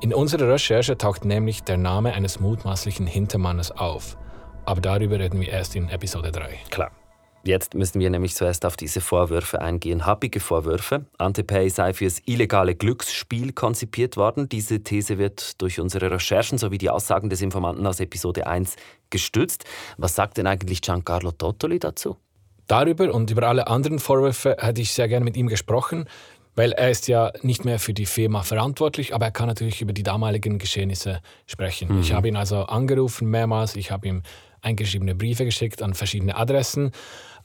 In 0.00 0.12
unserer 0.12 0.48
Recherche 0.48 0.98
taucht 0.98 1.24
nämlich 1.24 1.62
der 1.62 1.76
Name 1.76 2.12
eines 2.12 2.40
mutmaßlichen 2.40 3.06
Hintermannes 3.06 3.70
auf. 3.70 4.16
Aber 4.64 4.80
darüber 4.80 5.18
reden 5.18 5.40
wir 5.40 5.48
erst 5.48 5.76
in 5.76 5.88
Episode 5.88 6.32
3. 6.32 6.58
Klar. 6.70 6.90
Jetzt 7.44 7.74
müssen 7.74 7.98
wir 7.98 8.08
nämlich 8.08 8.36
zuerst 8.36 8.64
auf 8.64 8.76
diese 8.76 9.00
Vorwürfe 9.00 9.60
eingehen. 9.60 10.06
Happige 10.06 10.38
Vorwürfe. 10.38 11.06
Antepay 11.18 11.68
sei 11.70 11.92
fürs 11.92 12.20
illegale 12.24 12.76
Glücksspiel 12.76 13.52
konzipiert 13.52 14.16
worden. 14.16 14.48
Diese 14.48 14.84
These 14.84 15.18
wird 15.18 15.60
durch 15.60 15.80
unsere 15.80 16.12
Recherchen 16.12 16.56
sowie 16.56 16.78
die 16.78 16.88
Aussagen 16.88 17.30
des 17.30 17.42
Informanten 17.42 17.84
aus 17.84 17.98
Episode 17.98 18.46
1 18.46 18.76
gestützt. 19.10 19.64
Was 19.98 20.14
sagt 20.14 20.38
denn 20.38 20.46
eigentlich 20.46 20.82
Giancarlo 20.82 21.32
Tottoli 21.32 21.80
dazu? 21.80 22.16
Darüber 22.68 23.12
und 23.12 23.28
über 23.30 23.48
alle 23.48 23.66
anderen 23.66 23.98
Vorwürfe 23.98 24.56
hätte 24.60 24.80
ich 24.80 24.92
sehr 24.92 25.08
gerne 25.08 25.24
mit 25.24 25.36
ihm 25.36 25.48
gesprochen. 25.48 26.06
Weil 26.54 26.72
er 26.72 26.90
ist 26.90 27.08
ja 27.08 27.32
nicht 27.42 27.64
mehr 27.64 27.78
für 27.78 27.94
die 27.94 28.06
Firma 28.06 28.42
verantwortlich, 28.42 29.14
aber 29.14 29.26
er 29.26 29.30
kann 29.30 29.46
natürlich 29.46 29.80
über 29.80 29.92
die 29.92 30.02
damaligen 30.02 30.58
Geschehnisse 30.58 31.20
sprechen. 31.46 31.94
Mhm. 31.94 32.00
Ich 32.00 32.12
habe 32.12 32.28
ihn 32.28 32.36
also 32.36 32.64
angerufen 32.64 33.30
mehrmals, 33.30 33.76
ich 33.76 33.90
habe 33.90 34.08
ihm 34.08 34.22
eingeschriebene 34.60 35.14
Briefe 35.14 35.44
geschickt 35.44 35.82
an 35.82 35.94
verschiedene 35.94 36.36
Adressen. 36.36 36.92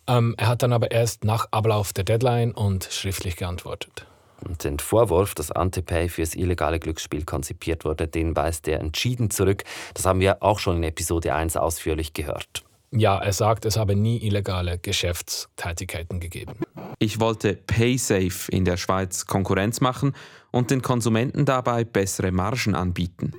Ähm, 0.07 0.35
er 0.37 0.47
hat 0.47 0.63
dann 0.63 0.73
aber 0.73 0.91
erst 0.91 1.23
nach 1.23 1.47
Ablauf 1.51 1.93
der 1.93 2.03
Deadline 2.03 2.51
und 2.51 2.87
schriftlich 2.91 3.35
geantwortet. 3.35 4.05
Und 4.45 4.63
den 4.63 4.79
Vorwurf, 4.79 5.33
dass 5.33 5.51
Antepay 5.51 6.09
fürs 6.09 6.35
illegale 6.35 6.79
Glücksspiel 6.79 7.25
konzipiert 7.25 7.85
wurde, 7.85 8.07
den 8.07 8.35
weist 8.35 8.67
er 8.67 8.79
entschieden 8.79 9.31
zurück. 9.31 9.63
Das 9.93 10.05
haben 10.05 10.19
wir 10.19 10.43
auch 10.43 10.59
schon 10.59 10.77
in 10.77 10.83
Episode 10.83 11.33
1 11.33 11.57
ausführlich 11.57 12.13
gehört. 12.13 12.63
Ja, 12.91 13.17
er 13.17 13.33
sagt, 13.33 13.65
es 13.65 13.77
habe 13.77 13.95
nie 13.95 14.17
illegale 14.25 14.77
Geschäftstätigkeiten 14.77 16.19
gegeben. 16.19 16.53
Ich 16.99 17.19
wollte 17.19 17.55
PaySafe 17.55 18.51
in 18.51 18.63
der 18.63 18.77
Schweiz 18.77 19.25
Konkurrenz 19.25 19.81
machen 19.81 20.13
und 20.51 20.71
den 20.71 20.81
Konsumenten 20.81 21.45
dabei 21.45 21.83
bessere 21.83 22.31
Margen 22.31 22.75
anbieten. 22.75 23.33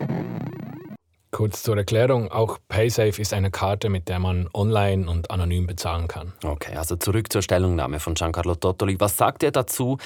Kurz 1.31 1.62
zur 1.62 1.76
Erklärung, 1.76 2.31
auch 2.31 2.59
PaySafe 2.69 3.21
ist 3.21 3.33
eine 3.33 3.50
Karte, 3.50 3.90
mit 3.90 4.09
der 4.09 4.19
man 4.19 4.49
online 4.55 5.09
und 5.09 5.31
anonym 5.31 5.67
bezahlen 5.67 6.09
kann. 6.09 6.33
Okay, 6.43 6.75
also 6.76 6.97
zurück 6.97 7.33
zur 7.33 7.43
Stellungnahme 7.43 8.00
von 8.00 8.14
Giancarlo 8.14 8.55
Tottoli. 8.55 8.99
Was 8.99 9.17
sagt 9.17 9.43
er 9.43 9.50
dazu? 9.50 9.99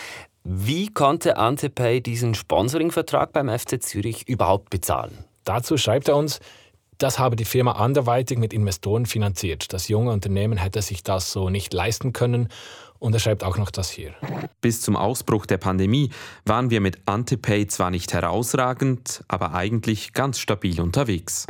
Wie 0.45 0.93
konnte 0.93 1.37
Antepay 1.37 2.01
diesen 2.01 2.35
Sponsoringvertrag 2.35 3.33
beim 3.33 3.49
FC 3.49 3.81
Zürich 3.83 4.29
überhaupt 4.29 4.71
bezahlen? 4.71 5.25
Dazu 5.45 5.77
schreibt 5.77 6.09
er 6.09 6.17
uns, 6.17 6.41
das 7.03 7.19
habe 7.19 7.37
die 7.37 7.45
Firma 7.45 7.73
anderweitig 7.73 8.39
mit 8.39 8.53
Investoren 8.53 9.07
finanziert. 9.07 9.73
Das 9.73 9.89
junge 9.89 10.13
Unternehmen 10.13 10.59
hätte 10.59 10.83
sich 10.83 11.03
das 11.03 11.33
so 11.33 11.51
nicht 11.51 11.75
leisten 11.75 12.13
können. 12.13 12.49
Und 12.99 13.15
er 13.15 13.19
schreibt 13.19 13.43
auch 13.43 13.59
noch 13.59 13.71
das 13.71 13.91
hier. 13.91 14.15
Bis 14.61 14.81
zum 14.81 14.95
Ausbruch 14.95 15.45
der 15.45 15.59
Pandemie 15.59 16.11
waren 16.45 16.71
wir 16.71 16.81
mit 16.81 16.99
Antipay 17.07 17.67
zwar 17.67 17.91
nicht 17.91 18.13
herausragend, 18.13 19.25
aber 19.27 19.55
eigentlich 19.55 20.13
ganz 20.13 20.39
stabil 20.39 20.81
unterwegs. 20.81 21.49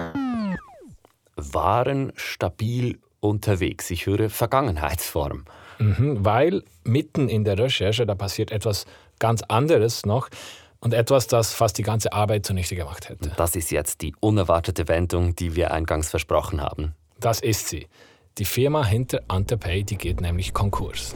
Waren 1.37 2.13
stabil 2.17 2.99
unterwegs. 3.21 3.91
Ich 3.91 4.07
höre 4.07 4.31
Vergangenheitsform. 4.31 5.45
Mhm, 5.79 6.25
weil 6.25 6.63
mitten 6.85 7.29
in 7.29 7.45
der 7.45 7.59
Recherche, 7.59 8.07
da 8.07 8.15
passiert 8.15 8.51
etwas 8.51 8.87
ganz 9.19 9.43
anderes 9.43 10.07
noch. 10.07 10.29
Und 10.83 10.95
etwas, 10.95 11.29
das 11.29 11.55
fast 11.55 11.79
die 11.79 11.85
ganze 11.85 12.13
Arbeit 12.13 12.45
zunichte 12.45 12.75
gemacht 12.75 13.09
hätte. 13.09 13.31
Das 13.37 13.55
ist 13.55 13.71
jetzt 13.71 14.01
die 14.03 14.17
unerwartete 14.19 14.89
Wendung, 14.89 15.37
die 15.37 15.55
wir 15.55 15.71
eingangs 15.71 16.11
versprochen 16.11 16.61
haben. 16.61 16.97
Das 17.21 17.39
ist 17.39 17.69
sie. 17.69 17.87
Die 18.39 18.45
Firma 18.45 18.85
hinter 18.85 19.21
Antepay, 19.29 19.85
die 19.85 19.97
geht 19.97 20.21
nämlich 20.21 20.53
Konkurs. 20.53 21.15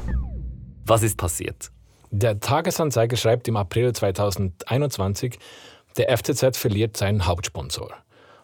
Was 0.84 1.02
ist 1.02 1.16
passiert? 1.16 1.72
Der 2.12 2.38
Tagesanzeiger 2.38 3.16
schreibt 3.16 3.48
im 3.48 3.56
April 3.56 3.92
2021, 3.92 5.36
der 5.96 6.16
FCZ 6.16 6.56
verliert 6.56 6.96
seinen 6.96 7.26
Hauptsponsor. 7.26 7.90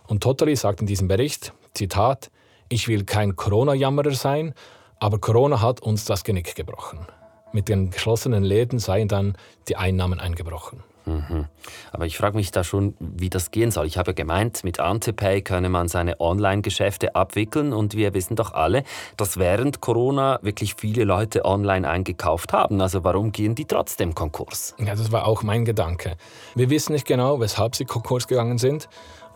Und 0.08 0.24
Totally 0.24 0.56
sagt 0.56 0.80
in 0.80 0.88
diesem 0.88 1.06
Bericht, 1.06 1.52
Zitat, 1.72 2.32
ich 2.68 2.88
will 2.88 3.04
kein 3.04 3.36
Corona-Jammerer 3.36 4.14
sein, 4.14 4.54
aber 4.98 5.20
Corona 5.20 5.60
hat 5.60 5.82
uns 5.82 6.04
das 6.04 6.24
Genick 6.24 6.56
gebrochen. 6.56 7.06
Mit 7.52 7.68
den 7.68 7.92
geschlossenen 7.92 8.42
Läden 8.42 8.80
seien 8.80 9.06
dann 9.06 9.36
die 9.68 9.76
Einnahmen 9.76 10.18
eingebrochen. 10.18 10.82
Mhm. 11.04 11.46
Aber 11.90 12.06
ich 12.06 12.16
frage 12.16 12.36
mich 12.36 12.50
da 12.50 12.64
schon, 12.64 12.94
wie 12.98 13.30
das 13.30 13.50
gehen 13.50 13.70
soll. 13.70 13.86
Ich 13.86 13.98
habe 13.98 14.14
gemeint, 14.14 14.64
mit 14.64 14.80
Antepay 14.80 15.42
könne 15.42 15.68
man 15.68 15.88
seine 15.88 16.20
Online-Geschäfte 16.20 17.14
abwickeln 17.14 17.72
und 17.72 17.96
wir 17.96 18.14
wissen 18.14 18.36
doch 18.36 18.52
alle, 18.52 18.84
dass 19.16 19.38
während 19.38 19.80
Corona 19.80 20.38
wirklich 20.42 20.74
viele 20.74 21.04
Leute 21.04 21.44
online 21.44 21.88
eingekauft 21.88 22.52
haben. 22.52 22.80
Also 22.80 23.04
warum 23.04 23.32
gehen 23.32 23.54
die 23.54 23.64
trotzdem 23.64 24.14
Konkurs? 24.14 24.74
Ja, 24.78 24.94
das 24.94 25.12
war 25.12 25.26
auch 25.26 25.42
mein 25.42 25.64
Gedanke. 25.64 26.16
Wir 26.54 26.70
wissen 26.70 26.92
nicht 26.92 27.06
genau, 27.06 27.40
weshalb 27.40 27.76
sie 27.76 27.84
Konkurs 27.84 28.26
gegangen 28.26 28.58
sind, 28.58 28.88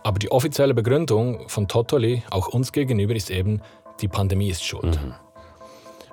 aber 0.02 0.18
die 0.18 0.30
offizielle 0.30 0.74
Begründung 0.74 1.48
von 1.48 1.66
Totoli, 1.66 2.22
auch 2.30 2.48
uns 2.48 2.72
gegenüber, 2.72 3.14
ist 3.14 3.30
eben, 3.30 3.60
die 4.00 4.08
Pandemie 4.08 4.50
ist 4.50 4.64
schuld. 4.64 5.02
Mhm. 5.02 5.14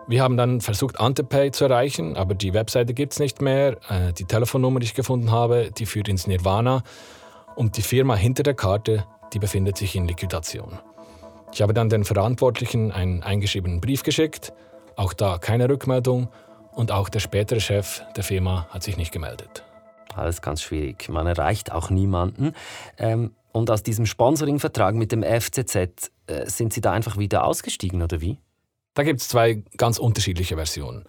Wir 0.06 0.22
haben 0.22 0.36
dann 0.36 0.60
versucht, 0.60 1.00
Antepay 1.00 1.52
zu 1.52 1.66
erreichen, 1.66 2.18
aber 2.18 2.36
die 2.36 2.54
Webseite 2.54 2.94
gibt 2.94 3.14
es 3.14 3.20
nicht 3.20 3.42
mehr. 3.42 3.78
Äh, 3.90 4.12
die 4.14 4.26
Telefonnummer, 4.26 4.80
die 4.80 4.86
ich 4.86 4.96
gefunden 4.96 5.32
habe, 5.32 5.72
die 5.78 5.86
führt 5.86 6.10
ins 6.10 6.28
Nirvana. 6.28 6.84
Und 7.56 7.78
die 7.78 7.82
Firma 7.82 8.16
hinter 8.16 8.44
der 8.44 8.54
Karte, 8.54 9.06
die 9.32 9.40
befindet 9.40 9.78
sich 9.78 9.96
in 9.96 10.08
Liquidation. 10.08 10.80
Ich 11.54 11.62
habe 11.62 11.74
dann 11.74 11.88
den 11.88 12.04
Verantwortlichen 12.04 12.92
einen 12.92 13.24
eingeschriebenen 13.24 13.80
Brief 13.80 14.04
geschickt. 14.04 14.52
Auch 14.96 15.14
da 15.14 15.38
keine 15.38 15.70
Rückmeldung. 15.70 16.28
Und 16.74 16.92
auch 16.92 17.08
der 17.08 17.20
spätere 17.20 17.60
Chef 17.60 18.02
der 18.16 18.24
Firma 18.24 18.68
hat 18.72 18.84
sich 18.84 18.98
nicht 18.98 19.12
gemeldet. 19.12 19.64
Alles 20.16 20.42
ganz 20.42 20.62
schwierig. 20.62 21.08
Man 21.10 21.28
erreicht 21.28 21.72
auch 21.72 21.90
niemanden. 21.90 22.54
Ähm, 22.98 23.32
und 23.52 23.70
aus 23.70 23.84
diesem 23.84 24.06
Sponsoringvertrag 24.06 24.96
mit 24.96 25.12
dem 25.12 25.24
FCZ 25.24 25.76
äh, 25.76 26.46
sind 26.46 26.74
Sie 26.74 26.82
da 26.82 26.92
einfach 26.92 27.18
wieder 27.18 27.46
ausgestiegen, 27.46 28.02
oder 28.02 28.20
wie? 28.20 28.40
Da 28.94 29.04
gibt 29.04 29.22
es 29.22 29.28
zwei 29.28 29.64
ganz 29.78 29.98
unterschiedliche 29.98 30.56
Versionen. 30.56 31.04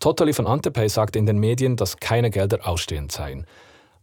Totally 0.00 0.32
von 0.32 0.46
Antepay 0.46 0.88
sagte 0.88 1.18
in 1.18 1.26
den 1.26 1.38
Medien, 1.38 1.76
dass 1.76 1.96
keine 1.96 2.30
Gelder 2.30 2.66
ausstehend 2.66 3.12
seien. 3.12 3.46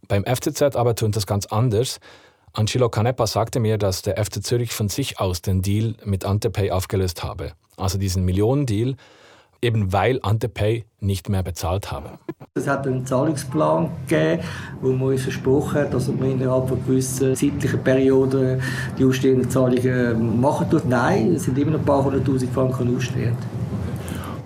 Beim 0.08 0.24
FCZ 0.24 0.76
aber 0.76 0.94
tönt 0.94 1.16
das 1.16 1.26
ganz 1.26 1.46
anders. 1.46 2.00
Angelo 2.52 2.88
Canepa 2.88 3.26
sagte 3.26 3.60
mir, 3.60 3.76
dass 3.76 4.02
der 4.02 4.22
FC 4.22 4.42
Zürich 4.42 4.72
von 4.72 4.88
sich 4.88 5.20
aus 5.20 5.42
den 5.42 5.62
Deal 5.62 5.94
mit 6.04 6.24
Antepay 6.24 6.70
aufgelöst 6.70 7.22
habe. 7.22 7.52
Also 7.76 7.98
diesen 7.98 8.24
Millionendeal, 8.24 8.96
eben 9.62 9.92
weil 9.92 10.18
Antepay 10.22 10.84
nicht 11.00 11.28
mehr 11.28 11.42
bezahlt 11.42 11.90
haben. 11.92 12.18
Es 12.54 12.66
hat 12.66 12.86
einen 12.86 13.04
Zahlungsplan 13.04 13.90
gegeben, 14.08 14.42
wo 14.80 14.92
man 14.92 15.08
uns 15.08 15.22
versprochen 15.22 15.80
hat, 15.80 15.94
dass 15.94 16.08
man 16.08 16.32
innerhalb 16.32 16.68
von 16.68 16.84
gewissen 16.86 17.34
zeitlichen 17.34 17.82
Perioden 17.82 18.62
die 18.98 19.04
ausstehenden 19.04 19.50
Zahlungen 19.50 20.40
machen 20.40 20.70
tut. 20.70 20.86
Nein, 20.86 21.34
es 21.34 21.44
sind 21.44 21.58
immer 21.58 21.72
noch 21.72 21.80
ein 21.80 21.84
paar 21.84 22.04
hunderttausend 22.04 22.52
Franken 22.52 22.96
ausstehend. 22.96 23.38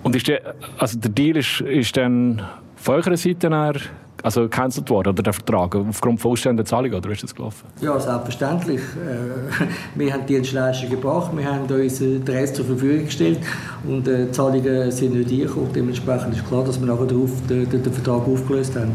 Und 0.03 0.15
ist 0.15 0.27
der, 0.27 0.55
also 0.77 0.99
der 0.99 1.11
Deal 1.11 1.37
ist, 1.37 1.61
ist 1.61 1.95
dann 1.95 2.41
von 2.75 2.95
eurer 2.95 3.17
Seite 3.17 3.49
her 3.49 3.75
also 4.23 4.41
gecancelt 4.41 4.89
worden, 4.89 5.09
oder 5.09 5.23
der 5.23 5.33
Vertrag, 5.33 5.75
aufgrund 5.75 6.19
von 6.19 6.31
ausstehenden 6.31 6.65
Zahlungen, 6.65 6.95
oder 6.95 7.09
ist 7.11 7.23
das 7.23 7.33
gelaufen? 7.33 7.67
Ja, 7.81 7.99
selbstverständlich. 7.99 8.81
Äh, 8.81 9.65
wir 9.95 10.13
haben 10.13 10.25
die 10.25 10.35
Dienstleistung 10.35 10.89
gebracht, 10.89 11.31
wir 11.35 11.45
haben 11.45 11.65
uns 11.65 11.99
den 11.99 12.23
Rest 12.27 12.55
zur 12.55 12.65
Verfügung 12.65 13.05
gestellt 13.05 13.39
und 13.87 14.07
äh, 14.07 14.25
die 14.25 14.31
Zahlungen 14.31 14.91
sind 14.91 15.13
nicht 15.13 15.31
eingekommen. 15.31 15.73
Dementsprechend 15.73 16.35
ist 16.35 16.47
klar, 16.47 16.63
dass 16.63 16.79
wir 16.79 16.87
nachher 16.87 17.07
darauf 17.07 17.31
den, 17.47 17.69
den 17.69 17.83
Vertrag 17.83 18.27
aufgelöst 18.27 18.75
haben. 18.75 18.93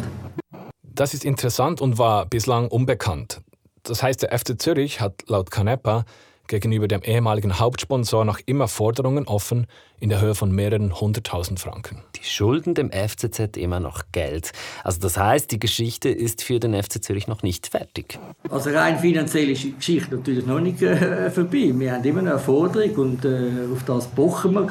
Das 0.83 1.13
ist 1.13 1.25
interessant 1.25 1.81
und 1.81 1.99
war 1.99 2.27
bislang 2.27 2.69
unbekannt. 2.69 3.41
Das 3.83 4.03
heißt, 4.03 4.23
der 4.23 4.37
FC 4.37 4.61
Zürich 4.61 5.01
hat 5.01 5.29
laut 5.29 5.51
Canepa 5.51 6.05
gegenüber 6.49 6.89
dem 6.89 7.03
ehemaligen 7.03 7.59
Hauptsponsor 7.59 8.25
noch 8.25 8.41
immer 8.47 8.69
Forderungen 8.69 9.27
offen 9.27 9.67
in 10.01 10.09
der 10.09 10.21
Höhe 10.21 10.35
von 10.35 10.53
mehreren 10.53 11.01
hunderttausend 11.01 11.61
Franken. 11.61 12.03
Die 12.17 12.25
schulden 12.25 12.75
dem 12.75 12.91
FCZ 12.91 13.57
immer 13.57 13.81
noch 13.81 14.03
Geld. 14.13 14.53
Also 14.85 15.01
das 15.01 15.17
heißt, 15.17 15.51
die 15.51 15.59
Geschichte 15.59 16.09
ist 16.09 16.43
für 16.43 16.61
den 16.61 16.75
FC 16.81 17.03
Zürich 17.03 17.27
noch 17.29 17.43
nicht 17.43 17.67
fertig. 17.67 18.19
Also 18.51 18.71
rein 18.71 18.99
finanziell 18.99 19.51
ist 19.51 19.65
die 19.65 19.75
Geschichte 19.75 20.17
natürlich 20.17 20.47
noch 20.47 20.61
nicht 20.61 20.83
äh, 20.83 21.31
vorbei. 21.31 21.73
Wir 21.75 21.93
haben 21.93 22.05
immer 22.05 22.23
noch 22.23 22.33
eine 22.33 22.41
Forderung 22.41 22.95
und 22.97 23.25
äh, 23.25 23.51
auf 23.73 23.85
das 23.85 24.07
pochen 24.09 24.55
wir. 24.55 24.69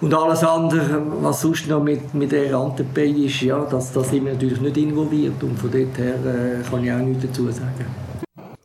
Und 0.00 0.12
alles 0.12 0.44
andere, 0.44 1.02
was 1.22 1.40
sonst 1.40 1.66
noch 1.66 1.82
mit, 1.82 2.12
mit 2.12 2.32
der 2.32 2.52
Randepay 2.52 3.10
ist, 3.24 3.40
ja, 3.40 3.64
das, 3.64 3.92
das 3.92 4.10
sind 4.10 4.26
wir 4.26 4.34
natürlich 4.34 4.60
nicht 4.60 4.76
involviert. 4.76 5.42
Und 5.42 5.58
von 5.58 5.70
dort 5.70 5.96
her 5.96 6.14
äh, 6.14 6.68
kann 6.68 6.84
ich 6.84 6.92
auch 6.92 6.98
nichts 6.98 7.24
dazu 7.26 7.50
sagen. 7.50 7.86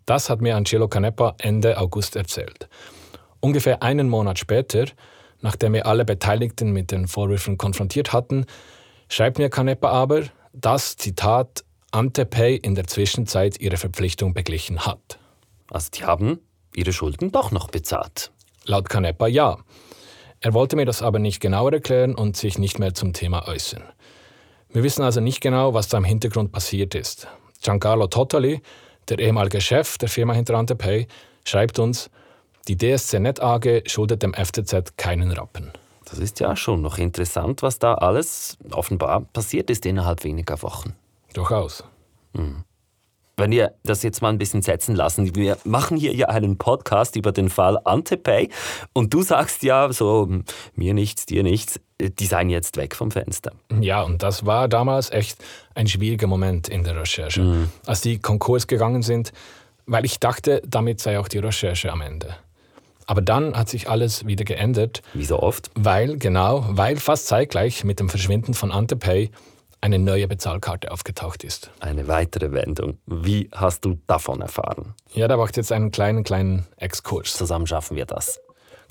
Das 0.10 0.28
hat 0.28 0.42
mir 0.42 0.56
Angelo 0.56 0.88
Canepa 0.88 1.36
Ende 1.38 1.78
August 1.78 2.16
erzählt. 2.16 2.68
Ungefähr 3.42 3.84
einen 3.84 4.10
Monat 4.10 4.40
später, 4.40 4.86
nachdem 5.40 5.74
wir 5.74 5.86
alle 5.86 6.04
Beteiligten 6.04 6.72
mit 6.72 6.90
den 6.90 7.08
Vorwürfen 7.08 7.60
konfrontiert 7.60 8.12
hatten, 8.12 8.48
schreibt 9.08 9.38
mir 9.38 9.52
Canepa 9.52 9.92
aber, 9.92 10.24
dass, 10.52 10.98
Zitat, 10.98 11.64
Antepay 11.92 12.56
in 12.56 12.74
der 12.74 12.88
Zwischenzeit 12.88 13.62
ihre 13.62 13.78
Verpflichtung 13.78 14.34
beglichen 14.34 14.84
hat. 14.84 15.20
Also 15.70 15.92
die 15.94 16.04
haben 16.04 16.40
ihre 16.74 16.92
Schulden 16.92 17.32
doch 17.32 17.52
noch 17.52 17.70
bezahlt. 17.70 18.32
Laut 18.66 18.90
Canepa 18.90 19.28
ja. 19.28 19.60
Er 20.40 20.56
wollte 20.56 20.76
mir 20.76 20.86
das 20.86 21.04
aber 21.04 21.20
nicht 21.20 21.40
genauer 21.40 21.74
erklären 21.74 22.16
und 22.16 22.36
sich 22.36 22.58
nicht 22.58 22.80
mehr 22.80 22.96
zum 22.96 23.14
Thema 23.14 23.48
äußern. 23.48 23.84
Wir 24.70 24.82
wissen 24.82 25.04
also 25.04 25.22
nicht 25.22 25.40
genau, 25.40 25.76
was 25.76 25.88
da 25.88 26.00
im 26.00 26.04
Hintergrund 26.04 26.52
passiert 26.52 26.96
ist. 26.96 27.28
Giancarlo 27.62 28.08
Totali, 28.08 28.64
der 29.10 29.20
ehemalige 29.20 29.62
Chef 29.62 29.98
der 29.98 30.10
Firma 30.10 30.34
hinter 30.34 30.56
Antepay, 30.56 31.08
schreibt 31.46 31.80
uns, 31.80 32.10
die 32.68 32.78
DSC 32.78 33.20
Net 33.20 33.42
AG 33.42 33.84
schuldet 33.88 34.24
dem 34.24 34.34
FCZ 34.34 34.98
keinen 34.98 35.32
Rappen. 35.32 35.72
Das 36.10 36.20
ist 36.20 36.40
ja 36.40 36.56
schon 36.56 36.82
noch 36.82 36.98
interessant, 36.98 37.62
was 37.62 37.80
da 37.80 37.94
alles 37.96 38.58
offenbar 38.72 39.22
passiert 39.22 39.70
ist 39.70 39.86
innerhalb 39.86 40.24
weniger 40.24 40.62
Wochen. 40.62 40.96
Durchaus. 41.34 41.84
Mhm. 42.34 42.64
Wenn 43.38 43.52
wir 43.52 43.74
das 43.84 44.04
jetzt 44.04 44.22
mal 44.22 44.30
ein 44.30 44.38
bisschen 44.38 44.62
setzen 44.62 44.96
lassen, 44.96 45.34
wir 45.36 45.58
machen 45.64 45.96
hier 45.96 46.14
ja 46.14 46.28
einen 46.28 46.58
Podcast 46.58 47.16
über 47.16 47.32
den 47.32 47.50
Fall 47.50 47.80
Antepay 47.86 48.50
und 48.92 49.14
du 49.14 49.22
sagst 49.22 49.64
ja 49.64 49.94
so, 49.94 50.28
mir 50.76 50.94
nichts, 50.94 51.26
dir 51.26 51.44
nichts, 51.44 51.80
die 52.00 52.26
seien 52.26 52.50
jetzt 52.50 52.78
weg 52.78 52.96
vom 52.96 53.12
Fenster. 53.12 53.52
Ja, 53.80 54.02
und 54.02 54.24
das 54.24 54.46
war 54.46 54.68
damals 54.68 55.12
echt 55.12 55.44
ein 55.76 55.88
schwieriger 55.88 56.28
Moment 56.28 56.70
in 56.70 56.84
der 56.84 56.96
Recherche, 56.96 57.42
mhm. 57.42 57.70
als 57.86 58.02
die 58.02 58.20
Konkurs 58.20 58.68
gegangen 58.68 59.02
sind, 59.02 59.34
weil 59.86 60.06
ich 60.06 60.20
dachte, 60.20 60.62
damit 60.66 61.02
sei 61.02 61.20
auch 61.20 61.28
die 61.28 61.40
Recherche 61.40 61.92
am 61.92 62.02
Ende. 62.02 62.36
Aber 63.06 63.22
dann 63.22 63.58
hat 63.58 63.70
sich 63.70 63.90
alles 63.90 64.28
wieder 64.28 64.46
geändert. 64.46 65.02
Wie 65.14 65.26
so 65.26 65.40
oft? 65.40 65.72
Weil, 65.74 66.18
genau, 66.18 66.64
weil 66.70 66.98
fast 66.98 67.26
zeitgleich 67.26 67.84
mit 67.84 68.00
dem 68.00 68.08
Verschwinden 68.08 68.54
von 68.54 68.72
Antepay 68.72 69.32
eine 69.82 69.98
neue 69.98 70.28
Bezahlkarte 70.28 70.92
aufgetaucht 70.92 71.44
ist. 71.44 71.72
Eine 71.80 72.08
weitere 72.08 72.52
Wendung. 72.52 73.00
Wie 73.08 73.50
hast 73.52 73.86
du 73.86 73.98
davon 74.08 74.42
erfahren? 74.42 74.94
Ja, 75.14 75.28
da 75.28 75.38
macht 75.38 75.58
jetzt 75.58 75.72
einen 75.72 75.90
kleinen, 75.90 76.24
kleinen 76.24 76.68
Exkurs. 76.78 77.34
Zusammen 77.34 77.66
schaffen 77.66 77.98
wir 77.98 78.06
das. 78.06 78.40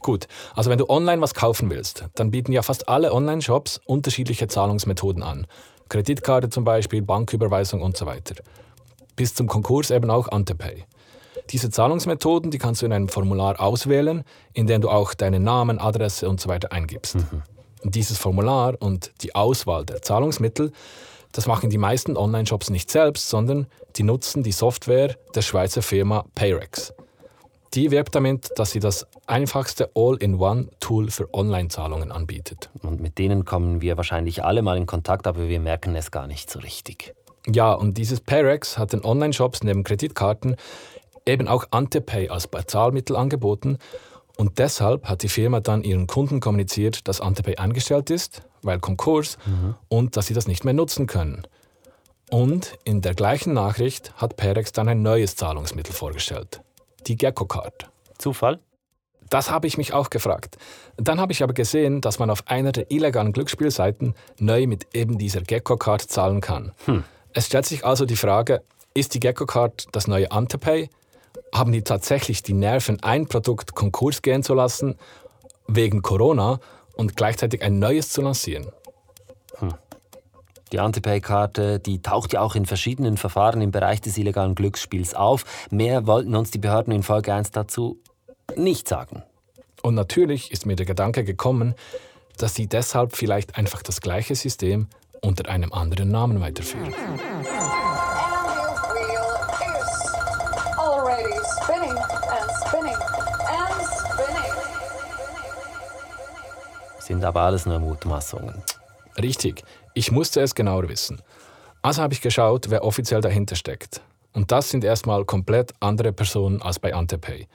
Gut, 0.00 0.28
also 0.54 0.70
wenn 0.70 0.78
du 0.78 0.88
online 0.88 1.20
was 1.20 1.34
kaufen 1.34 1.70
willst, 1.70 2.04
dann 2.14 2.30
bieten 2.30 2.52
ja 2.52 2.62
fast 2.62 2.88
alle 2.88 3.12
Online-Shops 3.12 3.80
unterschiedliche 3.84 4.46
Zahlungsmethoden 4.46 5.22
an. 5.22 5.46
Kreditkarte 5.88 6.50
zum 6.50 6.64
Beispiel, 6.64 7.02
Banküberweisung 7.02 7.82
und 7.82 7.96
so 7.96 8.06
weiter. 8.06 8.36
Bis 9.16 9.34
zum 9.34 9.48
Konkurs 9.48 9.90
eben 9.90 10.10
auch 10.10 10.28
Antepay. 10.28 10.84
Diese 11.50 11.70
Zahlungsmethoden, 11.70 12.50
die 12.50 12.58
kannst 12.58 12.82
du 12.82 12.86
in 12.86 12.92
einem 12.92 13.08
Formular 13.08 13.60
auswählen, 13.60 14.22
in 14.52 14.66
dem 14.66 14.82
du 14.82 14.90
auch 14.90 15.14
deinen 15.14 15.42
Namen, 15.42 15.78
Adresse 15.78 16.28
und 16.28 16.40
so 16.40 16.48
weiter 16.48 16.72
eingibst. 16.72 17.16
Mhm. 17.16 17.42
Dieses 17.84 18.18
Formular 18.18 18.74
und 18.80 19.12
die 19.22 19.34
Auswahl 19.34 19.84
der 19.84 20.02
Zahlungsmittel, 20.02 20.72
das 21.32 21.46
machen 21.46 21.70
die 21.70 21.78
meisten 21.78 22.16
Online-Shops 22.16 22.70
nicht 22.70 22.90
selbst, 22.90 23.28
sondern 23.28 23.66
die 23.96 24.02
nutzen 24.02 24.42
die 24.42 24.52
Software 24.52 25.16
der 25.34 25.42
Schweizer 25.42 25.82
Firma 25.82 26.24
Payrex. 26.34 26.92
Die 27.78 27.92
wirbt 27.92 28.16
damit, 28.16 28.50
dass 28.56 28.72
sie 28.72 28.80
das 28.80 29.06
einfachste 29.28 29.92
All-in-One-Tool 29.94 31.12
für 31.12 31.32
Online-Zahlungen 31.32 32.10
anbietet. 32.10 32.70
Und 32.82 33.00
mit 33.00 33.18
denen 33.18 33.44
kommen 33.44 33.80
wir 33.80 33.96
wahrscheinlich 33.96 34.42
alle 34.42 34.62
mal 34.62 34.76
in 34.76 34.86
Kontakt, 34.86 35.28
aber 35.28 35.46
wir 35.46 35.60
merken 35.60 35.94
es 35.94 36.10
gar 36.10 36.26
nicht 36.26 36.50
so 36.50 36.58
richtig. 36.58 37.14
Ja, 37.46 37.72
und 37.72 37.96
dieses 37.96 38.20
Payrex 38.20 38.78
hat 38.78 38.94
den 38.94 39.04
Online-Shops 39.04 39.62
neben 39.62 39.84
Kreditkarten 39.84 40.56
eben 41.24 41.46
auch 41.46 41.66
Antepay 41.70 42.28
als 42.30 42.48
Bezahlmittel 42.48 43.14
angeboten 43.14 43.78
und 44.36 44.58
deshalb 44.58 45.08
hat 45.08 45.22
die 45.22 45.28
Firma 45.28 45.60
dann 45.60 45.84
ihren 45.84 46.08
Kunden 46.08 46.40
kommuniziert, 46.40 47.06
dass 47.06 47.20
Antepay 47.20 47.58
eingestellt 47.58 48.10
ist, 48.10 48.42
weil 48.60 48.80
Konkurs, 48.80 49.38
mhm. 49.46 49.76
und 49.86 50.16
dass 50.16 50.26
sie 50.26 50.34
das 50.34 50.48
nicht 50.48 50.64
mehr 50.64 50.74
nutzen 50.74 51.06
können. 51.06 51.46
Und 52.28 52.76
in 52.82 53.02
der 53.02 53.14
gleichen 53.14 53.52
Nachricht 53.52 54.14
hat 54.16 54.36
Perex 54.36 54.72
dann 54.72 54.88
ein 54.88 55.02
neues 55.02 55.36
Zahlungsmittel 55.36 55.94
vorgestellt, 55.94 56.60
die 57.06 57.16
Gecko 57.16 57.46
Card. 57.46 57.90
Zufall? 58.18 58.58
Das 59.30 59.50
habe 59.50 59.66
ich 59.66 59.76
mich 59.76 59.92
auch 59.92 60.10
gefragt. 60.10 60.56
Dann 60.96 61.20
habe 61.20 61.32
ich 61.32 61.42
aber 61.42 61.52
gesehen, 61.52 62.00
dass 62.00 62.18
man 62.18 62.30
auf 62.30 62.46
einer 62.46 62.72
der 62.72 62.90
illegalen 62.90 63.32
Glücksspielseiten 63.32 64.14
neu 64.38 64.66
mit 64.66 64.86
eben 64.94 65.18
dieser 65.18 65.42
Gecko 65.42 65.76
Card 65.76 66.02
zahlen 66.02 66.40
kann. 66.40 66.72
Hm. 66.86 67.04
Es 67.34 67.46
stellt 67.46 67.66
sich 67.66 67.84
also 67.84 68.06
die 68.06 68.16
Frage, 68.16 68.62
ist 68.94 69.14
die 69.14 69.20
Gecko 69.20 69.44
Card 69.44 69.86
das 69.92 70.06
neue 70.06 70.32
Antepay 70.32 70.88
haben 71.54 71.72
die 71.72 71.82
tatsächlich 71.82 72.42
die 72.42 72.52
Nerven, 72.52 73.02
ein 73.02 73.26
Produkt 73.26 73.74
Konkurs 73.74 74.22
gehen 74.22 74.42
zu 74.42 74.54
lassen, 74.54 74.96
wegen 75.66 76.02
Corona 76.02 76.60
und 76.94 77.16
gleichzeitig 77.16 77.62
ein 77.62 77.78
neues 77.78 78.10
zu 78.10 78.22
lancieren. 78.22 78.68
Die 80.72 80.80
Antipay-Karte, 80.80 81.78
die 81.80 82.02
taucht 82.02 82.32
ja 82.32 82.40
auch 82.40 82.54
in 82.54 82.66
verschiedenen 82.66 83.16
Verfahren 83.16 83.62
im 83.62 83.70
Bereich 83.70 84.00
des 84.00 84.18
illegalen 84.18 84.54
Glücksspiels 84.54 85.14
auf. 85.14 85.44
Mehr 85.70 86.06
wollten 86.06 86.34
uns 86.34 86.50
die 86.50 86.58
Behörden 86.58 86.92
in 86.92 87.02
Folge 87.02 87.32
1 87.32 87.52
dazu 87.52 88.00
nicht 88.56 88.88
sagen. 88.88 89.22
Und 89.82 89.94
natürlich 89.94 90.52
ist 90.52 90.66
mir 90.66 90.76
der 90.76 90.86
Gedanke 90.86 91.24
gekommen, 91.24 91.74
dass 92.36 92.54
sie 92.54 92.66
deshalb 92.66 93.16
vielleicht 93.16 93.56
einfach 93.56 93.82
das 93.82 94.00
gleiche 94.00 94.34
System 94.34 94.88
unter 95.22 95.48
einem 95.48 95.72
anderen 95.72 96.10
Namen 96.10 96.40
weiterführen. 96.40 96.94
Sind 106.98 107.24
aber 107.24 107.40
alles 107.40 107.64
nur 107.64 107.78
Mutmaßungen. 107.78 108.62
Richtig, 109.16 109.64
ich 109.98 110.12
musste 110.12 110.40
es 110.40 110.54
genauer 110.54 110.88
wissen. 110.88 111.20
Also 111.82 112.02
habe 112.02 112.14
ich 112.14 112.20
geschaut, 112.20 112.70
wer 112.70 112.84
offiziell 112.84 113.20
dahinter 113.20 113.56
steckt. 113.56 114.00
Und 114.32 114.52
das 114.52 114.70
sind 114.70 114.84
erstmal 114.84 115.24
komplett 115.24 115.72
andere 115.80 116.12
Personen 116.12 116.62
als 116.62 116.78
bei 116.78 116.94
Antepay. 116.94 117.48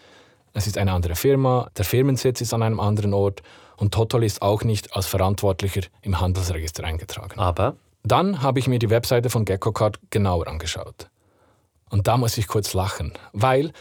Es 0.52 0.68
ist 0.68 0.78
eine 0.78 0.92
andere 0.92 1.16
Firma, 1.16 1.70
der 1.78 1.86
Firmensitz 1.86 2.42
ist 2.42 2.54
an 2.54 2.62
einem 2.62 2.82
anderen 2.82 3.14
Ort 3.14 3.44
und 3.78 3.94
Total 3.94 4.24
ist 4.24 4.42
auch 4.42 4.64
nicht 4.64 4.94
als 4.94 5.06
Verantwortlicher 5.06 5.84
im 6.02 6.20
Handelsregister 6.20 6.84
eingetragen. 6.84 7.40
Aber? 7.40 7.78
Dann 8.04 8.42
habe 8.42 8.60
ich 8.60 8.68
mir 8.68 8.78
die 8.78 8.90
Webseite 8.90 9.30
von 9.30 9.46
GeckoCard 9.46 10.00
genauer 10.10 10.48
angeschaut. 10.48 11.08
Und 11.90 12.08
da 12.08 12.18
muss 12.18 12.38
ich 12.38 12.48
kurz 12.48 12.74
lachen, 12.74 13.14
weil 13.32 13.72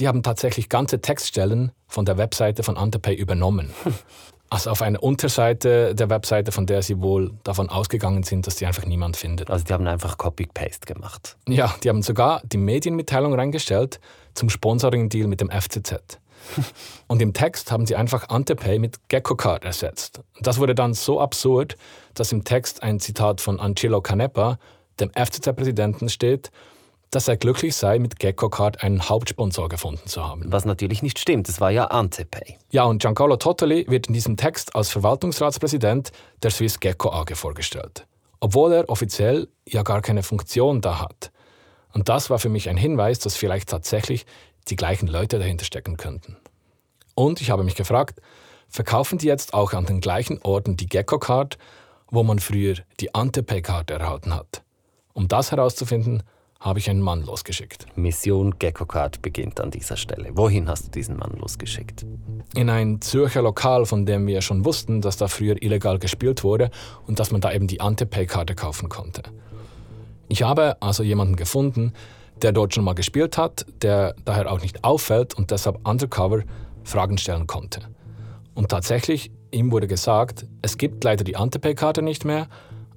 die 0.00 0.08
haben 0.08 0.24
tatsächlich 0.24 0.68
ganze 0.68 1.00
Textstellen 1.00 1.70
von 1.86 2.04
der 2.04 2.18
Webseite 2.18 2.64
von 2.64 2.76
Antepay 2.76 3.14
übernommen. 3.14 3.70
Also 4.50 4.70
auf 4.70 4.80
einer 4.80 5.02
Unterseite 5.02 5.94
der 5.94 6.08
Webseite, 6.08 6.52
von 6.52 6.64
der 6.64 6.82
sie 6.82 7.00
wohl 7.00 7.32
davon 7.44 7.68
ausgegangen 7.68 8.22
sind, 8.22 8.46
dass 8.46 8.56
die 8.56 8.66
einfach 8.66 8.86
niemand 8.86 9.16
findet. 9.16 9.50
Also 9.50 9.64
die 9.64 9.72
haben 9.72 9.86
einfach 9.86 10.16
Copy-Paste 10.16 10.86
gemacht. 10.86 11.36
Ja, 11.46 11.74
die 11.82 11.90
haben 11.90 12.02
sogar 12.02 12.40
die 12.44 12.56
Medienmitteilung 12.56 13.34
reingestellt 13.34 14.00
zum 14.34 14.48
Sponsoring-Deal 14.48 15.26
mit 15.26 15.40
dem 15.40 15.50
FCZ. 15.50 16.18
Und 17.08 17.20
im 17.20 17.34
Text 17.34 17.70
haben 17.70 17.84
sie 17.84 17.96
einfach 17.96 18.28
Antepay 18.30 18.78
mit 18.78 19.08
GeckoCard 19.08 19.64
ersetzt. 19.64 20.20
Das 20.40 20.58
wurde 20.58 20.74
dann 20.74 20.94
so 20.94 21.20
absurd, 21.20 21.76
dass 22.14 22.32
im 22.32 22.44
Text 22.44 22.82
ein 22.82 23.00
Zitat 23.00 23.40
von 23.40 23.60
Angelo 23.60 24.00
Canepa, 24.00 24.58
dem 24.98 25.10
FCZ-Präsidenten, 25.10 26.08
steht, 26.08 26.50
dass 27.10 27.28
er 27.28 27.36
glücklich 27.36 27.74
sei, 27.74 27.98
mit 27.98 28.18
GeckoCard 28.18 28.82
einen 28.82 29.08
Hauptsponsor 29.08 29.68
gefunden 29.68 30.06
zu 30.06 30.26
haben. 30.26 30.44
Was 30.46 30.64
natürlich 30.64 31.02
nicht 31.02 31.18
stimmt, 31.18 31.48
es 31.48 31.60
war 31.60 31.70
ja 31.70 31.86
Antepay. 31.86 32.58
Ja, 32.70 32.84
und 32.84 33.00
Giancarlo 33.00 33.36
Tottoli 33.36 33.86
wird 33.88 34.08
in 34.08 34.14
diesem 34.14 34.36
Text 34.36 34.74
als 34.74 34.90
Verwaltungsratspräsident 34.90 36.12
der 36.42 36.50
Swiss 36.50 36.80
Gecko 36.80 37.10
AG 37.10 37.34
vorgestellt. 37.34 38.06
Obwohl 38.40 38.72
er 38.72 38.88
offiziell 38.88 39.48
ja 39.66 39.82
gar 39.82 40.02
keine 40.02 40.22
Funktion 40.22 40.80
da 40.80 41.00
hat. 41.00 41.32
Und 41.92 42.08
das 42.08 42.30
war 42.30 42.38
für 42.38 42.50
mich 42.50 42.68
ein 42.68 42.76
Hinweis, 42.76 43.18
dass 43.18 43.36
vielleicht 43.36 43.68
tatsächlich 43.68 44.26
die 44.68 44.76
gleichen 44.76 45.08
Leute 45.08 45.38
dahinter 45.38 45.64
stecken 45.64 45.96
könnten. 45.96 46.36
Und 47.14 47.40
ich 47.40 47.50
habe 47.50 47.64
mich 47.64 47.74
gefragt, 47.74 48.20
verkaufen 48.68 49.18
die 49.18 49.26
jetzt 49.26 49.54
auch 49.54 49.72
an 49.72 49.86
den 49.86 50.00
gleichen 50.00 50.40
Orten 50.42 50.76
die 50.76 50.86
Gecko-Card, 50.86 51.58
wo 52.10 52.22
man 52.22 52.38
früher 52.38 52.76
die 53.00 53.14
Antepay-Karte 53.14 53.94
erhalten 53.94 54.34
hat? 54.34 54.62
Um 55.14 55.26
das 55.26 55.50
herauszufinden, 55.50 56.22
habe 56.60 56.80
ich 56.80 56.90
einen 56.90 57.02
Mann 57.02 57.22
losgeschickt. 57.24 57.86
Mission 57.96 58.58
Gecko-Card 58.58 59.22
beginnt 59.22 59.60
an 59.60 59.70
dieser 59.70 59.96
Stelle. 59.96 60.30
Wohin 60.34 60.68
hast 60.68 60.86
du 60.86 60.90
diesen 60.90 61.16
Mann 61.16 61.36
losgeschickt? 61.38 62.04
In 62.54 62.68
ein 62.68 63.00
Zürcher 63.00 63.42
Lokal, 63.42 63.86
von 63.86 64.06
dem 64.06 64.26
wir 64.26 64.40
schon 64.40 64.64
wussten, 64.64 65.00
dass 65.00 65.16
da 65.16 65.28
früher 65.28 65.62
illegal 65.62 65.98
gespielt 66.00 66.42
wurde 66.42 66.70
und 67.06 67.20
dass 67.20 67.30
man 67.30 67.40
da 67.40 67.52
eben 67.52 67.68
die 67.68 67.80
Antepay-Karte 67.80 68.56
kaufen 68.56 68.88
konnte. 68.88 69.22
Ich 70.28 70.42
habe 70.42 70.76
also 70.82 71.04
jemanden 71.04 71.36
gefunden, 71.36 71.92
der 72.42 72.52
dort 72.52 72.74
schon 72.74 72.84
mal 72.84 72.94
gespielt 72.94 73.38
hat, 73.38 73.64
der 73.82 74.14
daher 74.24 74.50
auch 74.50 74.60
nicht 74.60 74.84
auffällt 74.84 75.34
und 75.34 75.52
deshalb 75.52 75.86
undercover 75.86 76.42
Fragen 76.82 77.18
stellen 77.18 77.46
konnte. 77.46 77.82
Und 78.54 78.70
tatsächlich, 78.70 79.30
ihm 79.52 79.70
wurde 79.70 79.86
gesagt, 79.86 80.46
es 80.62 80.76
gibt 80.76 81.04
leider 81.04 81.22
die 81.22 81.36
Antepay-Karte 81.36 82.02
nicht 82.02 82.24
mehr, 82.24 82.48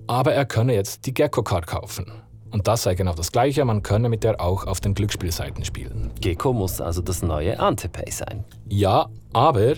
aber 0.07 0.33
er 0.33 0.45
könne 0.45 0.73
jetzt 0.73 1.05
die 1.05 1.13
Gecko-Card 1.13 1.67
kaufen. 1.67 2.11
Und 2.51 2.67
das 2.67 2.83
sei 2.83 2.95
genau 2.95 3.13
das 3.13 3.31
Gleiche, 3.31 3.63
man 3.63 3.81
könne 3.81 4.09
mit 4.09 4.23
der 4.23 4.41
auch 4.41 4.67
auf 4.67 4.81
den 4.81 4.93
Glücksspielseiten 4.93 5.63
spielen. 5.63 6.11
Gecko 6.19 6.53
muss 6.53 6.81
also 6.81 7.01
das 7.01 7.23
neue 7.23 7.59
Antepay 7.59 8.11
sein. 8.11 8.43
Ja, 8.67 9.07
aber 9.33 9.75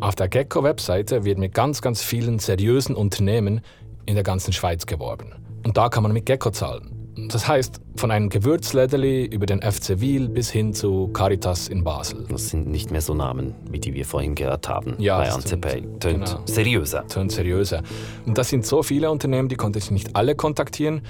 auf 0.00 0.16
der 0.16 0.28
Gecko-Webseite 0.28 1.24
wird 1.24 1.38
mit 1.38 1.54
ganz, 1.54 1.82
ganz 1.82 2.02
vielen 2.02 2.38
seriösen 2.38 2.96
Unternehmen 2.96 3.60
in 4.06 4.14
der 4.14 4.24
ganzen 4.24 4.52
Schweiz 4.52 4.86
geworben. 4.86 5.34
Und 5.64 5.76
da 5.76 5.88
kann 5.88 6.02
man 6.02 6.12
mit 6.12 6.26
Gecko 6.26 6.50
zahlen. 6.50 6.89
Das 7.32 7.46
heißt, 7.46 7.80
von 7.94 8.10
einem 8.10 8.28
Gewürzlederli 8.28 9.24
über 9.24 9.46
den 9.46 9.62
FC 9.62 10.00
Wiel 10.00 10.28
bis 10.28 10.50
hin 10.50 10.74
zu 10.74 11.08
Caritas 11.08 11.68
in 11.68 11.84
Basel. 11.84 12.26
Das 12.28 12.48
sind 12.48 12.68
nicht 12.68 12.90
mehr 12.90 13.00
so 13.00 13.14
Namen, 13.14 13.54
wie 13.70 13.78
die 13.78 13.94
wir 13.94 14.04
vorhin 14.04 14.34
gehört 14.34 14.68
haben 14.68 14.96
ja, 14.98 15.18
bei 15.18 15.30
Antepay. 15.30 15.82
Tönt 16.00 16.26
genau. 16.26 16.40
seriöser. 16.44 17.06
Tönt 17.06 17.30
seriöser. 17.30 17.82
Und 18.26 18.36
das 18.36 18.48
sind 18.48 18.66
so 18.66 18.82
viele 18.82 19.10
Unternehmen, 19.12 19.48
die 19.48 19.54
konnte 19.54 19.78
ich 19.78 19.92
nicht 19.92 20.16
alle 20.16 20.34
kontaktieren. 20.34 21.02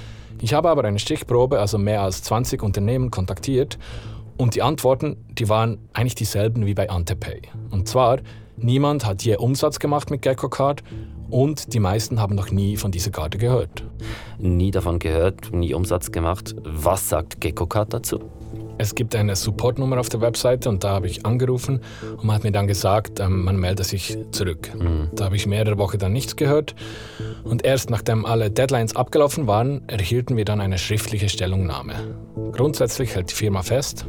Ich 0.43 0.53
habe 0.53 0.69
aber 0.69 0.85
eine 0.85 0.99
Stichprobe, 0.99 1.59
also 1.59 1.79
mehr 1.79 2.03
als 2.03 2.23
20 2.23 2.63
Unternehmen 2.63 3.11
kontaktiert 3.11 3.79
und 4.37 4.55
die 4.55 4.63
Antworten, 4.63 5.17
die 5.31 5.49
waren 5.49 5.79
eigentlich 5.95 6.15
dieselben 6.17 6.67
wie 6.67 6.75
bei 6.75 6.91
Antepay. 6.91 7.43
Und 7.71 7.89
zwar, 7.89 8.19
niemand 8.59 9.07
hat 9.07 9.23
je 9.23 9.37
Umsatz 9.37 9.79
gemacht 9.79 10.11
mit 10.11 10.21
GeckoCard 10.21 10.83
und 11.31 11.73
die 11.75 11.81
meisten 11.81 12.21
haben 12.21 12.35
noch 12.35 12.51
nie 12.51 12.77
von 12.77 12.91
dieser 12.91 13.11
Karte 13.11 13.39
gehört. 13.39 13.85
Nie 14.39 14.71
davon 14.71 14.99
gehört, 14.99 15.53
nie 15.53 15.75
Umsatz 15.75 16.13
gemacht. 16.13 16.55
Was 16.65 17.09
sagt 17.09 17.41
GeckoCard 17.41 17.95
dazu? 17.95 18.21
Es 18.79 18.95
gibt 18.95 19.15
eine 19.15 19.37
Supportnummer 19.37 20.01
auf 20.01 20.09
der 20.09 20.23
Webseite 20.23 20.71
und 20.71 20.83
da 20.85 20.91
habe 20.91 21.07
ich 21.07 21.27
angerufen 21.27 21.81
und 22.17 22.25
man 22.25 22.37
hat 22.37 22.45
mir 22.45 22.53
dann 22.53 22.67
gesagt, 22.67 23.21
ähm, 23.21 23.45
man 23.45 23.57
melde 23.57 23.85
sich 23.85 24.17
zurück. 24.31 24.71
Mhm. 24.75 25.09
Da 25.15 25.27
habe 25.27 25.37
ich 25.37 25.47
mehrere 25.47 25.77
Wochen 25.77 25.99
dann 25.99 26.15
nichts 26.15 26.35
gehört 26.35 26.75
und 27.45 27.63
erst 27.65 27.91
nachdem 27.91 28.25
alle 28.25 28.51
Deadlines 28.51 28.97
abgelaufen 28.97 29.47
waren, 29.47 29.87
erhielten 29.87 30.39
wir 30.39 30.47
dann 30.47 30.63
eine 30.63 30.79
schriftliche 30.79 31.29
Stellungnahme. 31.29 31.95
Grundsätzlich 32.53 33.15
hält 33.15 33.31
die 33.31 33.35
Firma 33.35 33.61
fest, 33.63 34.07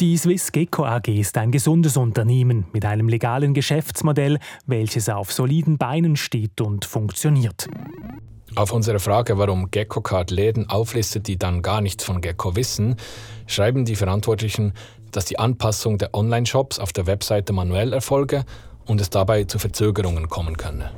die 0.00 0.16
Swiss 0.16 0.50
Gecko 0.50 0.84
AG 0.84 1.08
ist 1.08 1.38
ein 1.38 1.50
gesundes 1.50 1.96
Unternehmen 1.96 2.66
mit 2.72 2.84
einem 2.84 3.08
legalen 3.08 3.54
Geschäftsmodell, 3.54 4.38
welches 4.66 5.08
auf 5.08 5.32
soliden 5.32 5.78
Beinen 5.78 6.16
steht 6.16 6.60
und 6.60 6.84
funktioniert. 6.84 7.68
Auf 8.56 8.72
unsere 8.72 9.00
Frage, 9.00 9.38
warum 9.38 9.70
GeckoCard 9.70 10.30
Läden 10.30 10.68
auflistet, 10.68 11.26
die 11.26 11.38
dann 11.38 11.62
gar 11.62 11.80
nichts 11.80 12.04
von 12.04 12.20
Gecko 12.20 12.56
wissen, 12.56 12.96
schreiben 13.46 13.84
die 13.84 13.96
Verantwortlichen, 13.96 14.72
dass 15.10 15.24
die 15.24 15.38
Anpassung 15.38 15.98
der 15.98 16.14
Online-Shops 16.14 16.78
auf 16.78 16.92
der 16.92 17.06
Webseite 17.06 17.52
manuell 17.52 17.92
erfolge 17.92 18.44
und 18.86 19.00
es 19.00 19.10
dabei 19.10 19.44
zu 19.44 19.58
Verzögerungen 19.58 20.28
kommen 20.28 20.56
könne. 20.56 20.90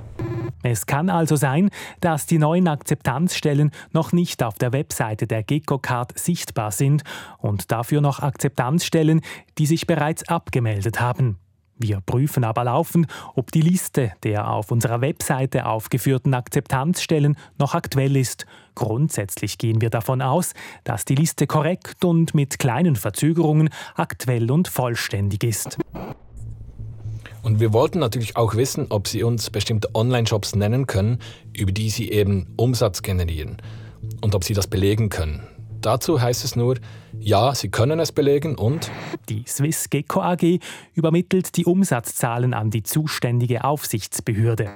Es 0.63 0.87
kann 0.87 1.11
also 1.11 1.37
sein, 1.37 1.71
dass 2.01 2.27
die 2.27 2.39
neuen 2.39 2.69
Akzeptanzstellen 2.69 3.71
noch 3.93 4.13
nicht 4.13 4.43
auf 4.43 4.55
der 4.55 4.73
Webseite 4.73 5.27
der 5.27 5.43
GeckoCard 5.43 6.19
sichtbar 6.19 6.73
sind 6.73 7.03
und 7.39 7.73
dafür 7.73 8.01
noch 8.01 8.21
Akzeptanzstellen, 8.21 9.21
die 9.59 9.67
sich 9.67 9.87
bereits 9.87 10.29
abgemeldet 10.29 11.01
haben. 11.01 11.39
Wir 11.79 12.01
prüfen 12.01 12.45
aber 12.45 12.65
laufend, 12.65 13.07
ob 13.35 13.53
die 13.53 13.61
Liste 13.61 14.13
der 14.23 14.51
auf 14.51 14.71
unserer 14.71 15.03
Webseite 15.03 15.67
aufgeführten 15.67 16.33
Akzeptanzstellen 16.33 17.37
noch 17.59 17.75
aktuell 17.75 18.17
ist. 18.17 18.47
Grundsätzlich 18.75 19.59
gehen 19.59 19.83
wir 19.83 19.91
davon 19.91 20.23
aus, 20.23 20.55
dass 20.85 21.05
die 21.05 21.15
Liste 21.15 21.47
korrekt 21.47 22.05
und 22.05 22.35
mit 22.35 22.59
kleinen 22.59 22.97
Verzögerungen 22.97 23.69
aktuell 23.95 24.51
und 24.51 24.69
vollständig 24.69 25.45
ist. 25.45 25.79
Und 27.47 27.61
wir 27.61 27.73
wollten 27.73 28.01
natürlich 28.01 28.37
auch 28.37 28.57
wissen, 28.57 28.87
ob 28.89 29.07
Sie 29.07 29.23
uns 29.23 29.51
bestimmte 29.51 29.95
Online-Shops 29.95 30.57
nennen 30.57 30.89
können, 30.89 31.21
über 31.57 31.71
die 31.71 31.91
Sie 31.91 32.11
eben 32.11 32.53
Umsatz 32.57 33.03
generieren 33.03 33.59
und 34.21 34.35
ob 34.35 34.43
Sie 34.43 34.53
das 34.53 34.67
belegen 34.67 35.11
können. 35.11 35.47
Dazu 35.81 36.21
heißt 36.21 36.45
es 36.45 36.57
nur, 36.57 36.79
ja, 37.21 37.55
Sie 37.55 37.69
können 37.69 38.01
es 38.01 38.11
belegen 38.11 38.57
und 38.57 38.91
die 39.29 39.45
Swiss 39.47 39.89
Gecko 39.91 40.23
AG 40.23 40.59
übermittelt 40.95 41.57
die 41.57 41.67
Umsatzzahlen 41.67 42.53
an 42.53 42.71
die 42.71 42.83
zuständige 42.83 43.63
Aufsichtsbehörde. 43.63 44.71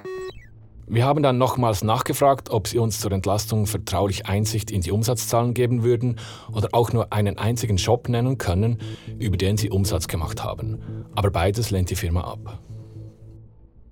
Wir 0.93 1.05
haben 1.05 1.23
dann 1.23 1.37
nochmals 1.37 1.85
nachgefragt, 1.85 2.49
ob 2.49 2.67
Sie 2.67 2.77
uns 2.77 2.99
zur 2.99 3.13
Entlastung 3.13 3.65
vertraulich 3.65 4.25
Einsicht 4.25 4.69
in 4.71 4.81
die 4.81 4.91
Umsatzzahlen 4.91 5.53
geben 5.53 5.83
würden 5.83 6.19
oder 6.51 6.67
auch 6.73 6.91
nur 6.91 7.13
einen 7.13 7.37
einzigen 7.37 7.77
Shop 7.77 8.09
nennen 8.09 8.37
können, 8.37 8.77
über 9.17 9.37
den 9.37 9.55
Sie 9.55 9.69
Umsatz 9.69 10.09
gemacht 10.09 10.43
haben. 10.43 11.05
Aber 11.15 11.31
beides 11.31 11.71
lehnt 11.71 11.91
die 11.91 11.95
Firma 11.95 12.25
ab. 12.25 12.59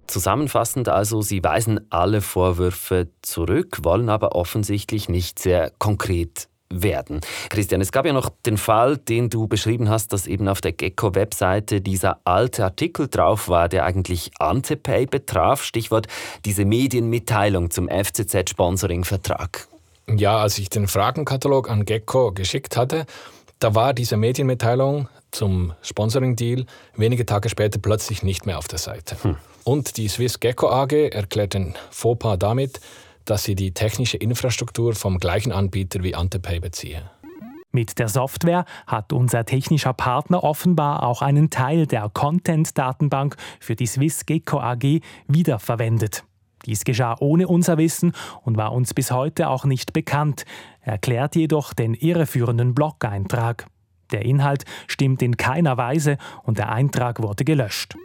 Zusammenfassend 0.08 0.90
also, 0.90 1.22
Sie 1.22 1.42
weisen 1.42 1.80
alle 1.90 2.20
Vorwürfe 2.20 3.08
zurück, 3.22 3.80
wollen 3.84 4.10
aber 4.10 4.36
offensichtlich 4.36 5.08
nicht 5.08 5.40
sehr 5.40 5.72
konkret 5.80 6.50
werden. 6.72 7.22
Christian, 7.50 7.82
es 7.82 7.92
gab 7.92 8.06
ja 8.06 8.14
noch 8.14 8.30
den 8.46 8.58
Fall, 8.58 8.98
den 8.98 9.30
du 9.30 9.48
beschrieben 9.48 9.90
hast, 9.90 10.14
dass 10.14 10.28
eben 10.28 10.48
auf 10.48 10.62
der 10.62 10.72
Gecko-Webseite 10.72 11.82
dieser 11.82 12.20
alte 12.24 12.64
Artikel 12.64 13.08
drauf 13.08 13.50
war, 13.50 13.70
der 13.70 13.86
eigentlich 13.86 14.32
Antepay 14.40 15.06
betraf. 15.06 15.64
Stichwort 15.64 16.08
diese 16.46 16.66
Medienmitteilung 16.66 17.72
zum 17.72 17.90
FCZ-Sponsoring-Vertrag. 17.90 19.68
Ja, 20.08 20.38
als 20.38 20.58
ich 20.58 20.70
den 20.70 20.88
Fragenkatalog 20.88 21.70
an 21.70 21.86
Gecko 21.86 22.32
geschickt 22.32 22.78
hatte, 22.78 23.06
da 23.60 23.76
war 23.76 23.94
diese 23.94 24.18
Medienmitteilung 24.18 25.08
zum 25.32 25.74
Sponsoring-Deal 25.82 26.66
wenige 26.96 27.26
Tage 27.26 27.50
später 27.50 27.80
plötzlich 27.80 28.24
nicht 28.24 28.46
mehr 28.46 28.58
auf 28.58 28.68
der 28.68 28.80
Seite. 28.80 29.18
Hm. 29.22 29.36
Und 29.64 29.98
die 29.98 30.08
Swiss 30.08 30.40
Gecko 30.40 30.70
AG 30.70 30.94
erklärt 30.94 31.54
den 31.54 31.76
Fauxpas 31.92 32.38
damit, 32.38 32.80
dass 33.30 33.44
sie 33.44 33.56
die 33.56 33.74
technische 33.74 34.18
Infrastruktur 34.18 34.96
vom 34.96 35.20
gleichen 35.20 35.52
Anbieter 35.52 36.04
wie 36.04 36.16
Antepay 36.16 36.60
beziehe. 36.60 37.10
Mit 37.72 38.00
der 38.00 38.10
Software 38.10 38.66
hat 38.88 39.14
unser 39.14 39.46
technischer 39.46 39.94
Partner 39.94 40.44
offenbar 40.44 41.04
auch 41.04 41.22
einen 41.22 41.52
Teil 41.52 41.86
der 41.86 42.10
Content-Datenbank 42.10 43.36
für 43.60 43.76
die 43.76 43.86
Swiss 43.86 44.26
Gecko 44.26 44.60
AG 44.60 45.02
wiederverwendet. 45.28 46.24
Dies 46.66 46.84
geschah 46.84 47.16
ohne 47.20 47.48
unser 47.48 47.78
Wissen 47.78 48.14
und 48.44 48.58
war 48.58 48.74
uns 48.74 48.94
bis 48.94 49.12
heute 49.12 49.50
auch 49.50 49.66
nicht 49.66 49.94
bekannt, 49.94 50.46
erklärt 50.82 51.36
jedoch 51.36 51.74
den 51.74 51.94
irreführenden 51.94 52.74
Blog-Eintrag. 52.74 53.68
Der 54.12 54.24
Inhalt 54.24 54.66
stimmt 54.88 55.22
in 55.22 55.38
keiner 55.38 55.78
Weise 55.78 56.18
und 56.44 56.58
der 56.58 56.70
Eintrag 56.70 57.22
wurde 57.22 57.44
gelöscht. 57.44 57.96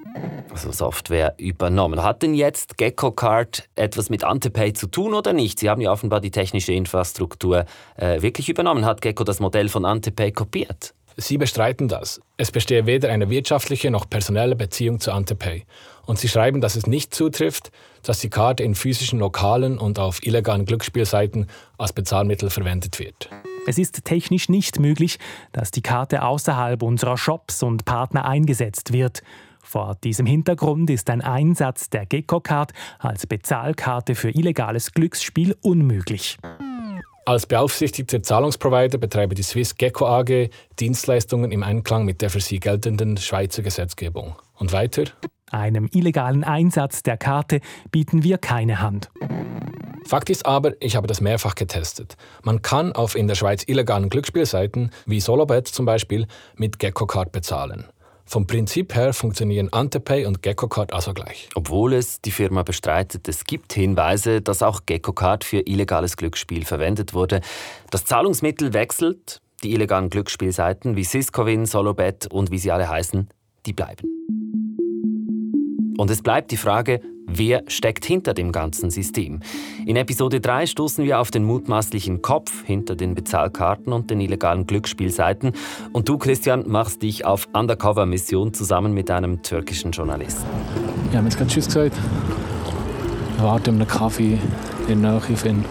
Also 0.51 0.71
Software 0.71 1.35
übernommen. 1.39 2.03
Hat 2.03 2.23
denn 2.23 2.35
jetzt 2.35 2.79
GeckoCard 2.79 3.69
etwas 3.75 4.11
mit 4.11 4.23
Antepay 4.23 4.73
zu 4.73 4.87
tun 4.87 5.15
oder 5.15 5.33
nicht? 5.33 5.59
Sie 5.59 5.69
haben 5.69 5.81
ja 5.81 5.91
offenbar 5.91 6.21
die 6.21 6.31
technische 6.31 6.73
Infrastruktur 6.73 7.65
äh, 7.97 8.23
wirklich 8.23 8.49
übernommen. 8.49 8.85
Hat 8.85 9.01
Gecko 9.01 9.25
das 9.25 9.41
Modell 9.41 9.69
von 9.69 9.85
Antepay 9.85 10.31
kopiert? 10.31 10.95
Sie 11.17 11.39
bestreiten 11.39 11.87
das. 11.89 12.21
Es 12.37 12.51
bestehe 12.51 12.87
weder 12.87 13.11
eine 13.11 13.31
wirtschaftliche 13.31 13.91
noch 13.91 14.11
personelle 14.11 14.57
Beziehung 14.57 14.99
zu 14.99 15.13
Antepay. 15.13 15.65
Und 16.07 16.19
sie 16.19 16.29
schreiben, 16.29 16.61
dass 16.61 16.77
es 16.77 16.87
nicht 16.87 17.15
zutrifft, 17.15 17.71
dass 18.03 18.21
die 18.21 18.31
Karte 18.31 18.63
in 18.63 18.75
physischen 18.75 19.21
Lokalen 19.21 19.79
und 19.79 19.99
auf 19.99 20.25
illegalen 20.27 20.65
Glücksspielseiten 20.65 21.47
als 21.79 21.93
Bezahlmittel 21.93 22.51
verwendet 22.51 22.99
wird. 22.99 23.31
Es 23.67 23.79
ist 23.79 24.05
technisch 24.05 24.49
nicht 24.49 24.79
möglich, 24.79 25.19
dass 25.53 25.71
die 25.71 25.83
Karte 25.83 26.23
außerhalb 26.23 26.83
unserer 26.83 27.17
Shops 27.17 27.63
und 27.63 27.85
Partner 27.85 28.27
eingesetzt 28.27 28.93
wird. 28.93 29.23
Vor 29.63 29.97
diesem 30.05 30.27
Hintergrund 30.27 30.91
ist 30.91 31.09
ein 31.09 31.23
Einsatz 31.23 31.89
der 31.89 32.05
Gecko-Card 32.05 32.73
als 32.99 33.27
Bezahlkarte 33.27 34.15
für 34.15 34.31
illegales 34.31 34.93
Glücksspiel 34.93 35.57
unmöglich. 35.63 36.37
Als 37.27 37.47
beaufsichtigter 37.47 38.23
Zahlungsprovider 38.23 38.99
betreibe 38.99 39.35
die 39.35 39.43
Swiss 39.43 39.77
Gecko 39.77 40.07
AG 40.07 40.51
Dienstleistungen 40.79 41.53
im 41.53 41.63
Einklang 41.63 42.05
mit 42.05 42.21
der 42.21 42.29
für 42.29 42.41
sie 42.41 42.61
geltenden 42.61 43.17
Schweizer 43.17 43.63
Gesetzgebung. 43.63 44.35
Und 44.57 44.73
weiter? 44.73 45.05
Einem 45.51 45.89
illegalen 45.91 46.45
Einsatz 46.45 47.03
der 47.03 47.17
Karte 47.17 47.61
bieten 47.91 48.25
wir 48.25 48.37
keine 48.37 48.83
Hand. 48.83 49.11
Fakt 50.07 50.29
ist 50.29 50.45
aber, 50.45 50.73
ich 50.81 50.97
habe 50.97 51.07
das 51.07 51.23
mehrfach 51.23 51.55
getestet. 51.55 52.17
Man 52.43 52.61
kann 52.61 52.93
auf 52.93 53.17
in 53.17 53.27
der 53.27 53.37
Schweiz 53.37 53.65
illegalen 53.67 54.11
Glücksspielseiten 54.11 54.91
wie 55.07 55.21
Solobet 55.21 55.67
zum 55.67 55.87
Beispiel 55.87 56.27
mit 56.57 56.79
Gecko 56.79 57.07
Card 57.07 57.33
bezahlen. 57.33 57.87
Vom 58.27 58.47
Prinzip 58.47 58.95
her 58.95 59.13
funktionieren 59.13 59.73
Antepay 59.73 60.25
und 60.25 60.43
GeckoCard 60.43 60.93
also 60.93 61.13
gleich. 61.13 61.49
Obwohl 61.55 61.93
es 61.93 62.21
die 62.21 62.31
Firma 62.31 62.63
bestreitet, 62.63 63.29
es 63.29 63.45
gibt 63.45 63.75
Hinweise, 63.75 64.41
dass 64.41 64.63
auch 64.63 64.87
GeckoCard 64.87 65.45
für 65.45 65.61
illegales 65.61 66.17
Glücksspiel 66.17 66.65
verwendet 66.65 67.13
wurde. 67.15 67.43
Das 67.91 68.05
Zahlungsmittel 68.05 68.73
wechselt, 68.73 69.41
die 69.63 69.73
illegalen 69.73 70.11
Glücksspielseiten 70.11 70.97
wie 70.97 71.05
Siscovin, 71.05 71.67
Solobet 71.67 72.27
und 72.27 72.51
wie 72.51 72.59
sie 72.59 72.73
alle 72.73 72.89
heißen, 72.89 73.29
die 73.67 73.73
bleiben. 73.73 74.09
Und 75.97 76.11
es 76.11 76.23
bleibt 76.23 76.51
die 76.51 76.57
Frage, 76.57 77.01
wer 77.27 77.65
steckt 77.69 78.05
hinter 78.05 78.35
dem 78.35 78.53
ganzen 78.53 78.91
System? 78.91 79.41
In 79.87 79.97
Episode 79.97 80.41
3 80.41 80.67
stoßen 80.67 81.05
wir 81.05 81.21
auf 81.21 81.31
den 81.31 81.45
mutmaßlichen 81.45 82.23
Kopf 82.23 82.65
hinter 82.65 82.97
den 82.97 83.15
Bezahlkarten 83.15 83.93
und 83.93 84.11
den 84.11 84.21
illegalen 84.21 84.67
Glücksspielseiten. 84.67 85.53
Und 85.93 86.09
du, 86.09 86.19
Christian, 86.19 86.65
machst 86.67 87.03
dich 87.03 87.25
auf 87.25 87.49
Undercover-Mission 87.53 88.55
zusammen 88.55 88.93
mit 88.95 89.11
einem 89.11 89.43
türkischen 89.43 89.93
Journalisten. 89.93 90.45
Wir 91.11 91.19
haben 91.19 91.27
jetzt 91.27 91.37
gerade 91.37 91.51
Tschüss 91.51 91.67
gesagt. 91.67 91.97
Wir 93.37 93.45
warten 93.45 93.71
um 93.71 93.77
einen 93.77 93.89
Kaffee 93.89 94.39
in 94.89 95.03
der 95.03 95.13
Nähe. 95.13 95.21
Ich 95.29 95.43
bin 95.43 95.65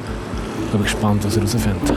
gespannt, 0.82 1.24
was 1.24 1.38
er 1.38 1.44
herausfindet. 1.44 1.94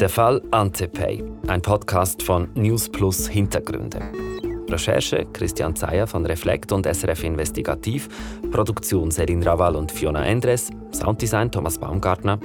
Der 0.00 0.08
Fall 0.10 0.42
Antepay, 0.50 1.24
ein 1.46 1.62
Podcast 1.62 2.22
von 2.22 2.48
News 2.54 2.88
Plus 2.88 3.28
Hintergründe. 3.28 4.02
Recherche 4.68 5.26
Christian 5.32 5.74
Zeyer 5.76 6.06
von 6.06 6.26
Reflekt 6.26 6.72
und 6.72 6.86
SRF 6.86 7.24
Investigativ, 7.24 8.08
Produktion 8.50 9.10
Selin 9.10 9.42
Raval 9.42 9.76
und 9.76 9.92
Fiona 9.92 10.24
Endres, 10.24 10.70
Sounddesign 10.92 11.50
Thomas 11.50 11.78
Baumgartner. 11.78 12.38